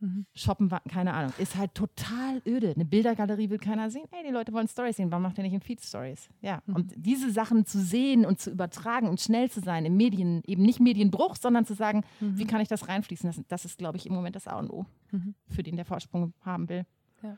[0.00, 0.24] Mhm.
[0.34, 2.72] Shoppen, keine Ahnung, ist halt total öde.
[2.74, 4.06] Eine Bildergalerie will keiner sehen.
[4.10, 5.10] Hey, die Leute wollen Stories sehen.
[5.10, 6.30] Warum macht ihr nicht in Feed Stories?
[6.40, 6.74] Ja, mhm.
[6.74, 10.62] und diese Sachen zu sehen und zu übertragen und schnell zu sein im Medien, eben
[10.62, 12.38] nicht Medienbruch, sondern zu sagen, mhm.
[12.38, 13.28] wie kann ich das reinfließen?
[13.28, 15.34] Das, das ist, glaube ich, im Moment das A und O, mhm.
[15.48, 16.86] für den der Vorsprung haben will.
[17.22, 17.36] Ja,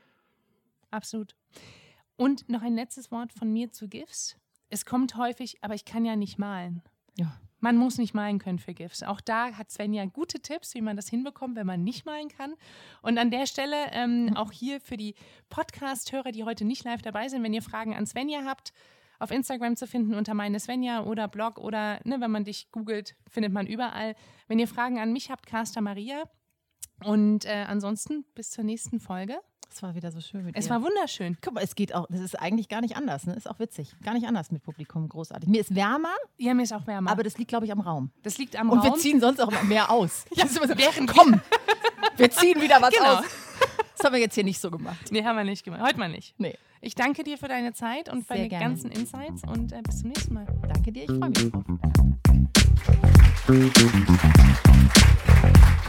[0.93, 1.35] absolut.
[2.17, 4.37] Und noch ein letztes Wort von mir zu GIFs.
[4.73, 6.81] Es kommt häufig, aber ich kann ja nicht malen.
[7.19, 7.39] Ja.
[7.61, 9.03] Man muss nicht malen können für GIFs.
[9.03, 12.55] Auch da hat Svenja gute Tipps, wie man das hinbekommt, wenn man nicht malen kann.
[13.03, 15.15] Und an der Stelle ähm, auch hier für die
[15.51, 18.73] Podcast-Hörer, die heute nicht live dabei sind, wenn ihr Fragen an Svenja habt,
[19.19, 23.15] auf Instagram zu finden unter meine Svenja oder Blog oder ne, wenn man dich googelt,
[23.29, 24.15] findet man überall.
[24.49, 26.25] Wenn ihr Fragen an mich habt, Caster Maria.
[27.05, 29.39] Und äh, ansonsten bis zur nächsten Folge.
[29.75, 30.71] Es war wieder so schön Es dir.
[30.71, 31.39] war wunderschön.
[31.41, 33.35] Guck mal, es geht auch, das ist eigentlich gar nicht anders, ne?
[33.35, 33.95] Ist auch witzig.
[34.05, 35.49] Gar nicht anders mit Publikum, großartig.
[35.49, 36.13] Mir ist wärmer.
[36.37, 37.11] Ja, mir ist auch wärmer.
[37.11, 38.11] Aber das liegt, glaube ich, am Raum.
[38.23, 38.93] Das liegt am Und Raum.
[38.93, 40.27] wir ziehen sonst auch immer mehr aus.
[40.35, 41.41] ja, so, während komm,
[42.17, 43.15] wir ziehen wieder was genau.
[43.15, 43.25] aus.
[43.97, 45.11] Das haben wir jetzt hier nicht so gemacht.
[45.11, 45.81] Nee, haben wir nicht gemacht.
[45.83, 46.35] Heute mal nicht.
[46.39, 46.59] Nee.
[46.83, 48.65] Ich danke dir für deine Zeit und für deine gerne.
[48.67, 50.47] ganzen Insights und äh, bis zum nächsten Mal.
[50.69, 51.51] Danke dir, ich freue mich